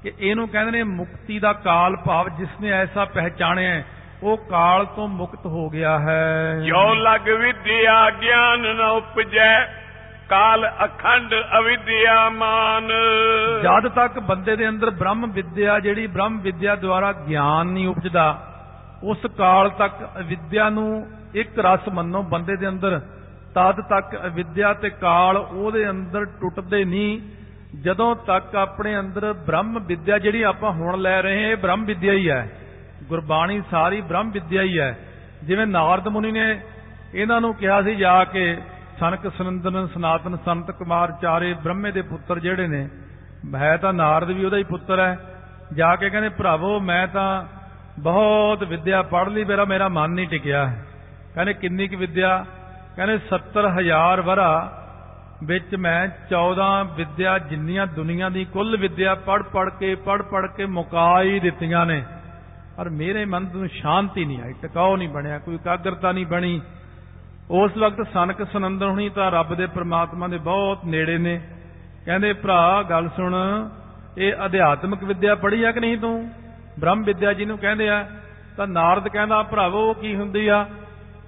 ਕਿ 0.03 0.11
ਇਹਨੂੰ 0.19 0.49
ਕਹਿੰਦੇ 0.49 0.71
ਨੇ 0.71 0.83
ਮੁਕਤੀ 0.83 1.39
ਦਾ 1.39 1.53
ਕਾਲ 1.53 1.95
ਭਾਵ 1.95 2.29
ਜਿਸ 2.29 2.49
ਨੇ 2.61 2.69
ਐਸਾ 2.69 3.05
ਪਹਿਚਾਣਿਆ 3.05 3.83
ਉਹ 4.23 4.37
ਕਾਲ 4.37 4.85
ਤੋਂ 4.85 5.07
ਮੁਕਤ 5.07 5.45
ਹੋ 5.45 5.69
ਗਿਆ 5.69 5.99
ਹੈ। 5.99 6.59
ਜੋ 6.65 6.93
ਲਗ 6.93 7.29
ਵਿਦਿਆ 7.29 8.09
ਗਿਆਨ 8.09 8.61
ਨ 8.61 8.81
ਉਪਜੈ 8.81 9.65
ਕਾਲ 10.29 10.71
ਅਖੰਡ 10.85 11.35
ਅਵਿਦਿਆ 11.59 12.29
ਮਾਨ। 12.29 12.87
ਜਦ 13.63 13.87
ਤੱਕ 13.87 14.19
ਬੰਦੇ 14.19 14.55
ਦੇ 14.55 14.69
ਅੰਦਰ 14.69 14.89
ਬ੍ਰਹਮ 14.89 15.31
ਵਿਦਿਆ 15.31 15.79
ਜਿਹੜੀ 15.79 16.07
ਬ੍ਰਹਮ 16.07 16.39
ਵਿਦਿਆ 16.39 16.75
ਦੁਆਰਾ 16.75 17.11
ਗਿਆਨ 17.11 17.67
ਨਹੀਂ 17.67 17.87
ਉਪਜਦਾ 17.87 18.47
ਉਸ 19.03 19.17
ਕਾਲ 19.37 19.69
ਤੱਕ 19.69 19.93
ਅਵਿਦਿਆ 20.19 20.69
ਨੂੰ 20.69 21.07
ਇੱਕ 21.35 21.59
ਰਸ 21.59 21.89
ਮੰਨੋ 21.93 22.23
ਬੰਦੇ 22.23 22.55
ਦੇ 22.55 22.67
ਅੰਦਰ। 22.67 23.01
ਤਦ 23.55 23.81
ਤੱਕ 23.81 24.25
ਅਵਿਦਿਆ 24.25 24.73
ਤੇ 24.73 24.89
ਕਾਲ 24.89 25.37
ਉਹਦੇ 25.37 25.89
ਅੰਦਰ 25.89 26.25
ਟੁੱਟਦੇ 26.25 26.85
ਨਹੀਂ। 26.85 27.21
ਜਦੋਂ 27.81 28.15
ਤੱਕ 28.15 28.55
ਆਪਣੇ 28.55 28.99
ਅੰਦਰ 28.99 29.33
ਬ੍ਰਹਮ 29.33 29.79
ਵਿਦਿਆ 29.79 30.17
ਜਿਹੜੀ 30.17 30.43
ਆਪਾਂ 30.43 30.71
ਹੁਣ 30.71 31.01
ਲੈ 31.01 31.21
ਰਹੇ 31.21 31.43
ਹਾਂ 31.43 31.51
ਇਹ 31.51 31.55
ਬ੍ਰਹਮ 31.55 31.85
ਵਿਦਿਆ 31.85 32.13
ਹੀ 32.13 32.29
ਹੈ। 32.29 32.49
ਗੁਰਬਾਣੀ 33.03 33.61
ਸਾਰੀ 33.71 34.01
ਬ੍ਰਹਮ 34.01 34.31
ਵਿਦਿਆ 34.31 34.61
ਹੀ 34.61 34.79
ਹੈ। 34.79 34.99
ਜਿਵੇਂ 35.43 35.67
ਨਾਰਦ 35.67 36.07
ਮੁਨੀ 36.07 36.31
ਨੇ 36.31 36.61
ਇਹਨਾਂ 37.15 37.41
ਨੂੰ 37.41 37.53
ਕਿਹਾ 37.53 37.81
ਸੀ 37.81 37.95
ਜਾ 37.95 38.23
ਕੇ, 38.23 38.57
ਸਨਕ 38.99 39.31
ਸੁਨੰਦਨ 39.37 39.87
ਸਨਾਤਨ 39.87 40.37
ਸੰਤ 40.45 40.71
ਕੁਮਾਰ 40.71 41.13
ਚਾਰੇ 41.21 41.53
ਬ੍ਰਹਮੇ 41.53 41.91
ਦੇ 41.91 42.01
ਪੁੱਤਰ 42.01 42.39
ਜਿਹੜੇ 42.39 42.67
ਨੇ, 42.67 42.89
ਹੈ 43.55 43.77
ਤਾਂ 43.77 43.93
ਨਾਰਦ 43.93 44.31
ਵੀ 44.31 44.45
ਉਹਦਾ 44.45 44.57
ਹੀ 44.57 44.63
ਪੁੱਤਰ 44.63 44.99
ਹੈ। 44.99 45.17
ਜਾ 45.73 45.95
ਕੇ 45.95 46.09
ਕਹਿੰਦੇ, 46.09 46.29
ਭਰਾਵੋ, 46.29 46.79
ਮੈਂ 46.79 47.07
ਤਾਂ 47.07 47.45
ਬਹੁਤ 47.99 48.63
ਵਿਦਿਆ 48.63 49.01
ਪੜ੍ਹ 49.01 49.29
ਲਈ, 49.29 49.43
ਮੇਰਾ 49.43 49.65
ਮੇਰਾ 49.65 49.87
ਮਨ 49.87 50.09
ਨਹੀਂ 50.09 50.27
ਟਿਕਿਆ। 50.27 50.73
ਕਹਿੰਦੇ, 51.35 51.53
ਕਿੰਨੀ 51.53 51.87
ਕੁ 51.87 51.97
ਵਿਦਿਆ? 51.97 52.45
ਕਹਿੰਦੇ 52.95 53.17
70000 53.17 54.21
ਵਰਾ 54.21 54.75
ਵਿੱਚ 55.43 55.75
ਮੈਂ 55.75 56.07
14 56.29 56.83
ਵਿਦਿਆ 56.83 57.37
ਜਿੰਨੀਆਂ 57.37 57.87
ਦੁਨੀਆ 57.87 58.29
ਦੀ 58.29 58.45
ਕੁੱਲ 58.45 58.77
ਵਿਦਿਆ 58.77 59.15
ਪੜ੍ਹ 59.15 59.43
ਪੜ੍ਹ 59.43 59.69
ਕੇ 59.69 59.95
ਪੜ੍ਹ 59.95 60.23
ਪੜ੍ਹ 60.23 60.47
ਕੇ 60.47 60.65
ਮੁਕਾ 60.65 61.21
ਹੀ 61.21 61.39
ਦਿੱਤੀਆਂ 61.39 61.85
ਨੇ। 61.85 62.03
ਪਰ 62.79 62.89
ਮੇਰੇ 62.89 63.25
ਮਨ 63.25 63.49
ਨੂੰ 63.55 63.67
ਸ਼ਾਂਤੀ 63.67 64.25
ਨਹੀਂ 64.25 64.41
ਆਈ 64.41 64.53
ਟਿਕਾਓ 64.61 64.97
ਨਹੀਂ 64.97 65.09
ਬਣਿਆ, 65.09 65.39
ਕੋਈ 65.39 65.55
ਇਕਾਗਰਤਾ 65.55 66.11
ਨਹੀਂ 66.11 66.25
ਬਣੀ। 66.25 66.61
ਉਸ 67.51 67.77
ਵਕਤ 67.77 68.07
ਸਨਕ 68.13 68.43
ਸੁਨੰਦਨ 68.43 68.87
ਹੁਣੀ 68.87 69.09
ਤਾਂ 69.09 69.31
ਰੱਬ 69.31 69.55
ਦੇ 69.55 69.65
ਪ੍ਰਮਾਤਮਾ 69.65 70.27
ਦੇ 70.27 70.37
ਬਹੁਤ 70.37 70.85
ਨੇੜੇ 70.85 71.17
ਨੇ। 71.17 71.41
ਕਹਿੰਦੇ, 72.05 72.33
ਭਰਾ, 72.33 72.83
ਗੱਲ 72.89 73.09
ਸੁਣ, 73.09 73.35
ਇਹ 74.17 74.33
ਅਧਿਆਤਮਿਕ 74.45 75.03
ਵਿਦਿਆ 75.03 75.35
ਪੜ੍ਹੀ 75.35 75.63
ਆ 75.63 75.71
ਕਿ 75.71 75.79
ਨਹੀਂ 75.79 75.97
ਤੂੰ? 75.97 76.29
ਬ੍ਰਹਮ 76.79 77.03
ਵਿਦਿਆ 77.03 77.33
ਜਿਹਨੂੰ 77.33 77.57
ਕਹਿੰਦੇ 77.57 77.89
ਆ, 77.89 78.09
ਤਾਂ 78.57 78.67
ਨਾਰਦ 78.67 79.07
ਕਹਿੰਦਾ, 79.07 79.43
ਭਰਾਵੋ, 79.43 79.89
ਉਹ 79.89 79.95
ਕੀ 79.95 80.15
ਹੁੰਦੀ 80.15 80.47
ਆ? 80.47 80.65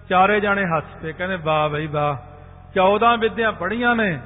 ਚਾਰੇ 0.09 0.39
ਜਾਣੇ 0.39 0.65
ਹੱਸ 0.65 0.83
ਪਏ, 1.01 1.11
ਕਹਿੰਦੇ, 1.11 1.35
ਵਾਹ 1.35 1.69
ਬਈ 1.69 1.87
ਵਾਹ 1.87 2.15
14 2.73 3.17
ਵਿਦਿਆ 3.17 3.51
ਪੜ੍ਹੀਆਂ 3.51 3.95
ਨੇ, 3.95 4.19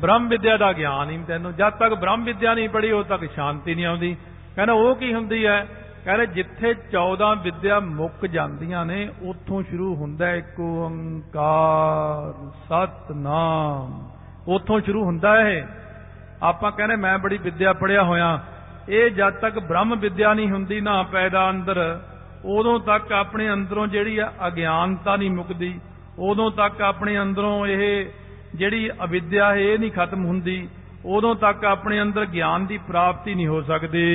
ਬ੍ਰਹਮ 0.00 0.28
ਵਿਦਿਆ 0.28 0.56
ਦਾ 0.56 0.72
ਗਿਆਨ 0.72 1.10
ਹੀ 1.10 1.16
ਨੀ 1.16 1.24
ਤੈਨੂੰ। 1.24 1.54
ਜਦ 1.54 1.70
ਤੱਕ 1.70 1.94
ਬ੍ਰਹਮ 1.94 2.24
ਵਿਦਿਆ 2.24 2.54
ਨਹੀਂ 2.54 2.68
ਪੜ੍ਹੀ, 2.68 2.92
ਉਦੋਂ 2.92 3.18
ਤੱਕ 3.18 3.32
ਸ਼ਾਂਤੀ 3.32 3.74
ਨਹੀਂ 3.74 3.86
ਆਉਂਦੀ। 3.86 4.16
ਕਹਿੰਦਾ, 4.56 4.72
ਉਹ 4.72 4.96
ਕੀ 4.96 5.14
ਹੁੰਦੀ 5.14 5.46
ਹੈ 5.46 5.66
ਕਹਿੰਦੇ 6.04 6.26
ਜਿੱਥੇ 6.26 6.74
14 6.74 7.34
ਵਿਦਿਆ 7.42 7.80
ਮੁੱਕ 7.80 8.26
ਜਾਂਦੀਆਂ 8.26 8.86
ਨੇ, 8.86 9.10
ਉੱਥੋਂ 9.22 9.62
ਸ਼ੁਰੂ 9.62 9.94
ਹੁੰਦਾ 9.94 10.26
ਹੈ 10.26 10.36
ਇੱਕ 10.36 10.60
ਓੰਕਾਰ, 10.60 12.50
ਸਤਨਾਮ। 12.50 14.10
ਉੱਥੋਂ 14.48 14.80
ਸ਼ੁਰੂ 14.80 15.04
ਹੁੰਦਾ 15.04 15.44
ਹੈ 15.44 15.50
ਇਹ। 15.50 15.62
ਆਪਾਂ 16.42 16.72
ਕਹਿੰਦੇ 16.72 16.96
ਮੈਂ 16.96 17.18
ਬੜੀ 17.18 17.38
ਵਿਦਿਆ 17.38 17.72
ਪੜਿਆ 17.72 18.02
ਹੋਇਆ। 18.02 18.44
ਇਹ 18.88 19.10
ਜਦ 19.10 19.30
ਤੱਕ 19.30 19.58
ਬ੍ਰਹਮ 19.58 19.98
ਵਿਦਿਆ 19.98 20.34
ਨਹੀਂ 20.34 20.50
ਹੁੰਦੀ, 20.50 20.80
ਨਾ 20.80 21.02
ਪੈਦਾ 21.02 21.50
ਅੰਦਰ, 21.50 22.00
ਉਦੋਂ 22.44 22.80
ਤੱਕ 22.80 23.12
ਆਪਣੇ 23.12 23.52
ਅੰਦਰੋਂ 23.52 23.86
ਜਿਹੜੀ 23.86 24.18
ਆ 24.18 24.32
ਅਗਿਆਨਤਾ 24.46 25.16
ਨਹੀਂ 25.16 25.30
ਮੁੱਕਦੀ। 25.30 25.80
ਉਦੋਂ 26.18 26.50
ਤੱਕ 26.50 26.82
ਆਪਣੇ 26.82 27.20
ਅੰਦਰੋਂ 27.20 27.66
ਇਹ 27.66 28.06
ਜਿਹੜੀ 28.54 28.90
ਅਵਿਦਿਆ 28.90 29.50
ਹੈ 29.50 29.60
ਇਹ 29.60 29.78
ਨਹੀਂ 29.78 29.92
ਖਤਮ 29.92 30.26
ਹੁੰਦੀ। 30.26 30.68
ਉਦੋਂ 31.06 31.34
ਤੱਕ 31.34 31.64
ਆਪਣੇ 31.64 32.00
ਅੰਦਰ 32.02 32.24
ਗਿਆਨ 32.24 32.66
ਦੀ 32.66 32.78
ਪ੍ਰਾਪਤੀ 32.78 33.34
ਨਹੀਂ 33.34 33.46
ਹੋ 33.46 33.60
ਸਕਦੀ। 33.62 34.06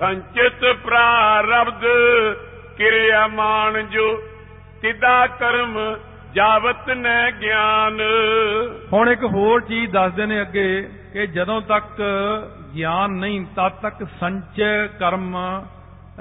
ਸੰਚਿਤ 0.00 0.64
ਪ੍ਰਾਰਬਧ 0.84 1.84
ਕਿਰਿਆ 2.76 3.26
ਮਾਨ 3.26 3.86
ਜੋ 3.86 4.04
ਤਿਦਾ 4.82 5.26
ਕਰਮ 5.26 5.78
ਜਾਵਤ 6.34 6.90
ਨੈ 6.90 7.30
ਗਿਆਨ। 7.30 8.00
ਹੁਣ 8.92 9.08
ਇੱਕ 9.08 9.24
ਹੋਰ 9.24 9.60
ਚੀਜ਼ 9.60 9.92
ਦੱਸਦੇ 9.92 10.26
ਨੇ 10.26 10.40
ਅੱਗੇ 10.40 10.88
ਕਿ 11.12 11.26
ਜਦੋਂ 11.26 11.60
ਤੱਕ 11.60 12.02
ਗਿਆਨ 12.74 13.10
ਨਹੀਂ 13.10 13.44
ਤਦ 13.56 13.80
ਤੱਕ 13.82 14.06
ਸੰਚੈ 14.20 14.86
ਕਰਮ 14.86 15.36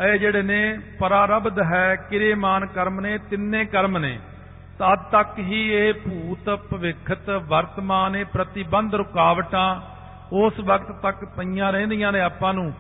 ਇਹ 0.06 0.20
ਜਿਹੜੇ 0.20 0.42
ਨੇ 0.42 0.80
ਪਰਾਰਬਧ 1.00 1.60
ਹੈ 1.74 1.96
ਕਿਰੇਮਾਨ 2.10 2.66
ਕਰਮ 2.66 3.00
ਨੇ 3.00 3.18
ਤਿੰਨੇ 3.30 3.66
ਕਰਮ 3.66 3.98
ਨੇ। 3.98 4.20
ਤਦ 4.82 5.04
ਤੱਕ 5.12 5.40
ਹੀ 5.40 5.74
ਇਹ 5.74 5.94
ਭੂਤ 5.94 6.50
ਭਵਿੱਖਤ 6.56 7.30
ਵਰਤਮਾਨ 7.30 8.16
ਇਹ 8.16 8.26
ਪ੍ਰਤੀਬੰਧ 8.26 8.96
ਰੁਕਾਵਟਾਂ 8.96 9.82
ਉਸ 10.34 10.54
ਵਕਤ 10.60 11.02
ਤੱਕ 11.02 11.26
ਪਈਆਂ 11.26 11.72
ਰਹਿੰਦੀਆਂ 11.72 12.12
ਨੇ 12.12 12.20
ਆਪਾਂ 12.20 12.54
ਨੂੰ। 12.54 12.74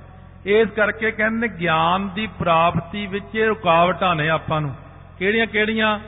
ਇਸ 0.45 0.69
ਕਰਕੇ 0.69 1.11
ਕਹਿੰਦੇ 1.11 1.47
ਨੇ 1.47 1.59
ਗਿਆਨ 1.59 2.09
ਦੀ 2.09 2.27
ਪ੍ਰਾਪਤੀ 2.27 3.07
ਵਿੱਚ 3.07 3.35
ਇਹ 3.35 3.47
ਰੁਕਾਵਟਾਂ 3.47 4.15
ਨੇ 4.15 4.29
ਆਪਾਂ 4.29 4.61
ਨੂੰ। 4.61 4.75
ਕਿਹੜੀਆਂ 5.19 5.47
ਕਿਹੜੀਆਂ? 5.47 5.99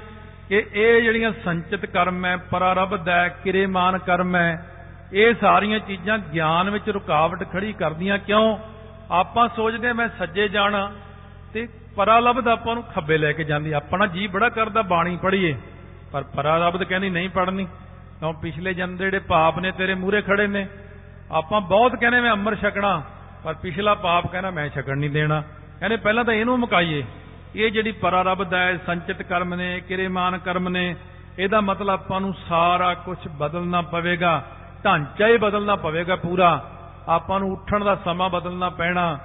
ਕਿ 0.50 0.66
ਇਹ 0.74 1.02
ਜਿਹੜੀਆਂ 1.02 1.32
ਸੰਚਿਤ 1.46 1.86
ਕਰਮ 1.86 2.26
ਹੈ, 2.26 2.38
ਪਰਾਰਬਧ 2.38 3.10
ਹੈ, 3.10 3.38
ਕਿਰੇਮਾਨ 3.44 3.98
ਕਰਮ 3.98 4.36
ਹੈ, 4.36 4.68
ਇਹ 5.14 5.34
ਸਾਰੀਆਂ 5.42 5.80
ਚੀਜ਼ਾਂ 5.80 6.18
ਗਿਆਨ 6.18 6.70
ਵਿੱਚ 6.70 6.90
ਰੁਕਾਵਟ 6.90 7.52
ਖੜੀ 7.52 7.74
ਕਰਦੀਆਂ। 7.74 8.18
ਕਿਉਂ? 8.18 8.58
ਆਪਾਂ 9.12 9.50
ਸੋਚਦੇ 9.56 9.88
ਹਾਂ 9.88 9.96
ਮੈਂ 9.96 10.10
ਸੱਜੇ 10.20 10.48
ਜਾਣਾ 10.48 10.92
ਤੇ 11.54 11.68
ਪਰਾਲਬਧ 11.96 12.48
ਆਪਾਂ 12.48 12.74
ਨੂੰ 12.74 12.84
ਖੱਬੇ 12.84 13.18
ਲੈ 13.18 13.32
ਕੇ 13.32 13.44
ਜਾਂਦੀ। 13.44 13.72
ਆਪਣਾ 13.72 14.06
ਜੀ 14.06 14.28
ਬੜਾ 14.28 14.50
ਕਰਦਾ 14.50 14.82
ਬਾਣੀ 14.82 15.18
ਪੜ੍ਹੀਏ। 15.18 15.56
ਪਰ 16.14 16.24
ਪਰਾਲਬਧ 16.24 16.84
ਕਹਿੰਦੀ 16.84 17.10
ਨਹੀਂ 17.10 17.30
ਪੜ੍ਹਨੀ। 17.30 17.66
ਕਿਉਂ 17.66 18.34
ਪਿਛਲੇ 18.34 18.74
ਜਨਮ 18.74 18.98
ਦੇ 18.98 19.06
ਜਿਹੜੇ 19.06 19.20
ਪਾਪ 19.20 19.60
ਨੇ 19.60 19.72
ਤੇਰੇ 19.72 19.94
ਮੂਹਰੇ 19.94 20.22
ਖੜੇ 20.22 20.48
ਨੇ, 20.48 20.68
ਆਪਾਂ 21.32 21.62
ਬਹੁਤ 21.62 21.96
ਕਹਿੰਦੇ 21.96 22.22
ਮੈਂ 22.22 22.32
ਅੰਮ੍ਰਿਤ 22.32 22.62
ਛਕਣਾ, 22.62 23.02
ਪਰ 23.44 23.54
ਪਿਛਲਾ 23.54 23.94
ਪਾਪ 23.94 24.28
ਕਹਿੰਦਾ 24.28 24.52
ਮੈਂ 24.52 24.70
ਛਕਣ 24.70 24.98
ਨਹੀਂ 24.98 25.10
ਦੇਣਾ। 25.10 25.42
ਕਹਿੰਦੇ 25.80 25.98
ਪਹਿਲਾਂ 25.98 26.24
ਤਾਂ 26.24 26.34
ਇਹਨੂੰ 26.34 26.60
ਮੁਕਾਈਏ। 26.60 27.04
ਇਹ 27.56 27.72
ਜਿਹੜੀ 27.72 27.92
ਪਰਾਰਬਧ 27.92 28.54
ਹੈ, 28.54 28.78
ਸੰਚਿਤ 28.78 29.22
ਕਰਮ 29.22 29.56
ਨੇ, 29.56 29.80
ਕਿਰੇਮਾਨ 29.80 30.38
ਕਰਮ 30.38 30.70
ਨੇ, 30.70 30.96
ਇਹਦਾ 31.40 31.62
ਮਤਲਬ 31.62 31.90
ਆਪਾਂ 31.90 32.22
ਨੂੰ 32.22 32.34
ਸਾਰਾ 32.50 32.94
ਕੁਝ 32.94 33.18
ਬਦਲਣਾ 33.28 33.82
ਪਵੇਗਾ। 33.82 34.46
ਢਾਂਚਾ 34.86 35.28
ਹੀ 35.28 35.38
ਬਦਲਣਾ 35.38 35.76
ਪਵੇਗਾ 35.76 36.16
ਪੂਰਾ। 36.16 36.72
ਆਪਾਂ 37.10 37.40
ਨੂੰ 37.40 37.52
ਉੱਠਣ 37.52 37.84
ਦਾ 37.84 37.96
ਸਮਾਂ 37.96 38.30
ਬਦਲਣਾ 38.30 38.70
ਪੈਣਾ। 38.70 39.20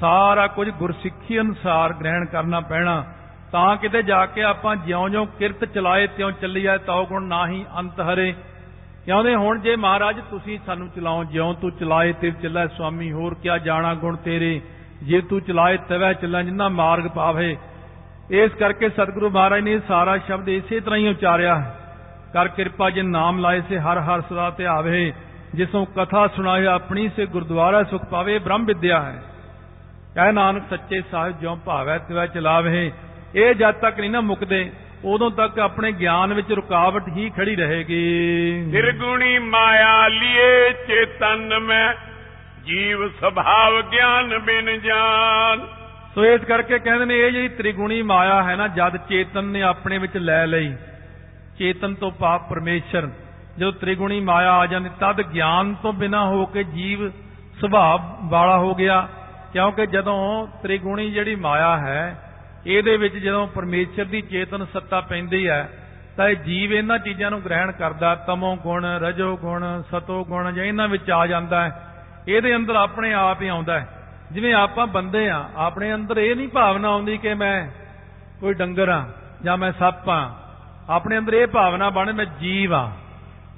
ਸਾਰਾ 0.00 0.46
ਕੁਝ 0.46 0.70
ਗੁਰਸਿੱਖੀ 0.70 1.40
ਅਨੁਸਾਰ 1.40 1.92
ਗ੍ਰਹਿਣ 1.92 2.24
ਕਰਨਾ 2.24 2.60
ਪੈਣਾ। 2.60 3.04
ਤਾਂ 3.52 3.76
ਕਿਤੇ 3.76 4.02
ਜਾ 4.02 4.26
ਕੇ 4.26 4.42
ਆਪਾਂ 4.42 4.76
ਜਿਉਂ-ਜਿਉਂ 4.76 5.26
ਕਿਰਤ 5.26 5.64
ਚਲਾਏ, 5.64 6.06
ਤਿਉਂ 6.06 6.32
ਚੱਲੀ 6.32 6.60
ਜਾਏ 6.60 6.78
ਤਉ 6.78 7.06
ਗੁਣ 7.06 7.22
ਨਾਹੀ 7.22 7.66
ਅੰਤ 7.78 8.00
ਹਰੇ। 8.00 8.34
ਕਹਿੰਦੇ 9.06 9.34
ਹੁਣ 9.34 9.60
ਜੇ 9.60 9.76
ਮਹਾਰਾਜ 9.76 10.20
ਤੁਸੀਂ 10.30 10.58
ਸਾਨੂੰ 10.66 10.88
ਚਲਾਓ 10.88 11.24
ਜਿਉਂ 11.24 11.54
ਤੂੰ 11.54 11.70
ਚਲਾਏ 11.70 12.12
ਤੇ 12.12 12.30
ਚੱਲੇ 12.30 12.68
ਸੁਆਮੀ, 12.68 13.12
ਹੋਰ 13.12 13.34
ਕਿਆ 13.34 13.58
ਜਾਣਾ 13.58 13.94
ਗੁਣ 13.94 14.16
ਤੇਰੇ? 14.16 14.60
ਜੇ 15.02 15.20
ਤੂੰ 15.20 15.40
ਚਲਾਏ, 15.40 15.76
ਤਵੈ 15.76 16.12
ਚੱਲਾਂ, 16.12 16.42
ਜਿੰਨਾ 16.42 16.68
ਮਾਰਗ 16.68 17.04
ਪਾਵੇ। 17.04 17.56
ਇਸ 18.30 18.52
ਕਰਕੇ 18.52 18.88
ਸਤਿਗੁਰੂ 18.88 19.30
ਮਹਾਰਾਜ 19.30 19.60
ਨੇ 19.60 19.80
ਸਾਰਾ 19.88 20.18
ਸ਼ਬਦ 20.18 20.48
ਇਸੇ 20.48 20.80
ਤਰ੍ਹਾਂ 20.80 20.98
ਹੀ 20.98 21.08
ਉਚਾਰਿਆ। 21.08 21.58
ਹੈ 21.58 21.76
ਕਰ 22.32 22.48
ਕਿਰਪਾ 22.48 22.90
ਜਿਨ 22.90 23.08
ਨਾਮ 23.08 23.38
ਲਾਏ 23.38 23.62
ਸੇ, 23.68 23.78
ਹਰ 23.78 24.00
ਹਰ 24.00 24.20
ਸਦਾ 24.20 24.50
ਤੇ 24.50 24.66
ਆਵੇ। 24.66 25.12
ਜਿਸੋਂ 25.54 25.86
ਕਥਾ 25.86 26.26
ਸੁਣਾਏ, 26.26 26.66
ਆਪਣੀ 26.66 27.10
ਸੇ 27.16 27.26
ਗੁਰਦੁਆਰਾ 27.26 27.82
ਸੁਖ 27.82 28.04
ਪਾਵੇ, 28.04 28.38
ਬ੍ਰਹਮ 28.38 28.64
ਵਿਦਿਆ 28.64 29.02
ਹੈ। 29.02 29.22
ਕਹਿ 30.14 30.32
ਨਾਨਕ 30.32 30.62
ਸੱਚੇ 30.70 31.02
ਸਾਹਿਬ 31.10 31.40
ਜਿਉ 31.40 31.56
ਭਾਵੈ, 31.56 31.98
ਤਿਵੈ 31.98 32.26
ਚਲਾਵੇ। 32.26 32.92
ਇਹ 33.34 33.54
ਜਦ 33.54 33.70
ਤੱਕ 33.70 34.00
ਨਹੀਂ 34.00 34.10
ਨਾ 34.10 34.20
ਮੁੱਕਦੇ 34.20 34.72
ਉਦੋਂ 35.04 35.30
ਤੱਕ 35.30 35.58
ਆਪਣੇ 35.58 35.92
ਗਿਆਨ 35.92 36.34
ਵਿੱਚ 36.34 36.52
ਰੁਕਾਵਟ 36.52 37.08
ਹੀ 37.08 37.30
ਖੜੀ 37.30 37.56
ਰਹੇਗੀ। 37.56 38.00
ਨਿਰਗੁਣੀ 38.66 39.38
ਮਾਇਆ 39.38 40.08
ਲਿਏ 40.08 40.72
ਚੇਤਨ 40.72 41.58
ਮੈਂ 41.58 41.94
ਜੀਵ 42.64 43.08
ਸੁਭਾਵ 43.08 43.80
ਗਿਆਨ 43.82 44.38
ਬਿਨ 44.38 44.80
ਜਾਨ। 44.80 45.66
ਸੋ 46.14 46.24
ਇਸ 46.24 46.40
ਕਰਕੇ 46.40 46.78
ਕਹਿੰਦੇ 46.78 47.04
ਨੇ 47.04 47.20
ਇਹ 47.20 47.30
ਜਿਹੜੀ 47.32 47.48
ਤ੍ਰਿਗੁਣੀ 47.48 48.02
ਮਾਇਆ 48.02 48.42
ਹੈ 48.42 48.56
ਨਾ 48.56 48.68
ਜਦ 48.68 48.96
ਚੇਤਨ 48.96 49.44
ਨੇ 49.44 49.62
ਆਪਣੇ 49.62 49.98
ਵਿੱਚ 49.98 50.16
ਲੈ 50.16 50.46
ਲਈ 50.46 50.74
ਚੇਤਨ 51.58 51.94
ਤੋਂ 51.94 52.10
ਪਾਪ 52.10 52.48
ਪਰਮੇਸ਼ਰ 52.50 53.08
ਜਦੋਂ 53.58 53.72
ਤ੍ਰਿਗੁਣੀ 53.72 54.20
ਮਾਇਆ 54.20 54.52
ਆ 54.52 54.66
ਜਾਂਦੀ 54.66 54.90
ਤਦ 55.00 55.22
ਗਿਆਨ 55.22 55.74
ਤੋਂ 55.74 55.92
ਬਿਨਾ 55.92 56.26
ਹੋ 56.26 56.46
ਕੇ 56.46 56.64
ਜੀਵ 56.64 57.08
ਸੁਭਾਅ 57.60 57.98
ਵਾਲਾ 58.24 58.58
ਹੋ 58.58 58.74
ਗਿਆ। 58.74 59.08
ਕਿਉਂਕਿ 59.52 59.86
ਜਦੋਂ 59.86 60.46
ਤ੍ਰਿਗੁਣੀ 60.62 61.10
ਜਿਹੜੀ 61.10 61.34
ਮਾਇਆ 61.34 61.76
ਹੈ 61.76 62.29
ਇਹਦੇ 62.66 62.96
ਵਿੱਚ 62.96 63.14
ਜਦੋਂ 63.14 63.46
ਪਰਮੇਸ਼ਰ 63.46 64.04
ਦੀ 64.04 64.20
ਚੇਤਨ 64.20 64.64
ਸੱਤਾ 64.64 65.00
ਪੈਂਦੀ 65.00 65.48
ਹੈ, 65.48 65.70
ਤਾਂ 66.16 66.28
ਇਹ 66.28 66.36
ਜੀਵ 66.36 66.72
ਇਹਨਾਂ 66.72 66.98
ਚੀਜ਼ਾਂ 66.98 67.30
ਨੂੰ 67.30 67.40
ਗ੍ਰਹਿਣ 67.44 67.72
ਕਰਦਾ, 67.72 68.14
ਤਮੋ 68.14 68.56
ਗੁਣ, 68.56 68.84
ਰਜੋ 68.84 69.36
ਗੁਣ, 69.36 69.82
ਸਤੋ 69.82 70.24
ਗੁਣ 70.24 70.52
ਜਾਂ 70.52 70.64
ਇਹਨਾਂ 70.64 70.88
ਵਿੱਚ 70.88 71.10
ਆ 71.10 71.26
ਜਾਂਦਾ 71.26 71.64
ਹੈ। 71.64 71.86
ਇਹਦੇ 72.28 72.56
ਅੰਦਰ 72.56 72.76
ਆਪਣੇ 72.76 73.12
ਆਪ 73.12 73.42
ਹੀ 73.42 73.48
ਆਉਂਦਾ 73.48 73.80
ਹੈ। 73.80 73.88
ਜਿਵੇਂ 74.32 74.54
ਆਪਾਂ 74.54 74.86
ਬੰਦੇ 74.86 75.28
ਆ 75.28 75.48
ਆਪਣੇ 75.56 75.94
ਅੰਦਰ 75.94 76.18
ਇਹ 76.18 76.36
ਨਹੀਂ 76.36 76.48
ਭਾਵਨਾ 76.48 76.88
ਆਉਂਦੀ 76.88 77.16
ਕਿ 77.18 77.34
ਮੈਂ 77.34 77.68
ਕੋਈ 78.40 78.54
ਡੰਗਰ 78.54 78.88
ਆ 78.88 79.04
ਜਾਂ 79.44 79.56
ਮੈਂ 79.56 79.72
ਸੱਪ 79.72 80.08
ਆ 80.08 80.34
ਆਪਣੇ 80.90 81.18
ਅੰਦਰ 81.18 81.34
ਇਹ 81.34 81.46
ਭਾਵਨਾ 81.46 81.90
ਬਣੇ, 81.90 82.12
ਮੈਂ 82.12 82.26
ਜੀਵ 82.40 82.74
ਆ 82.74 82.90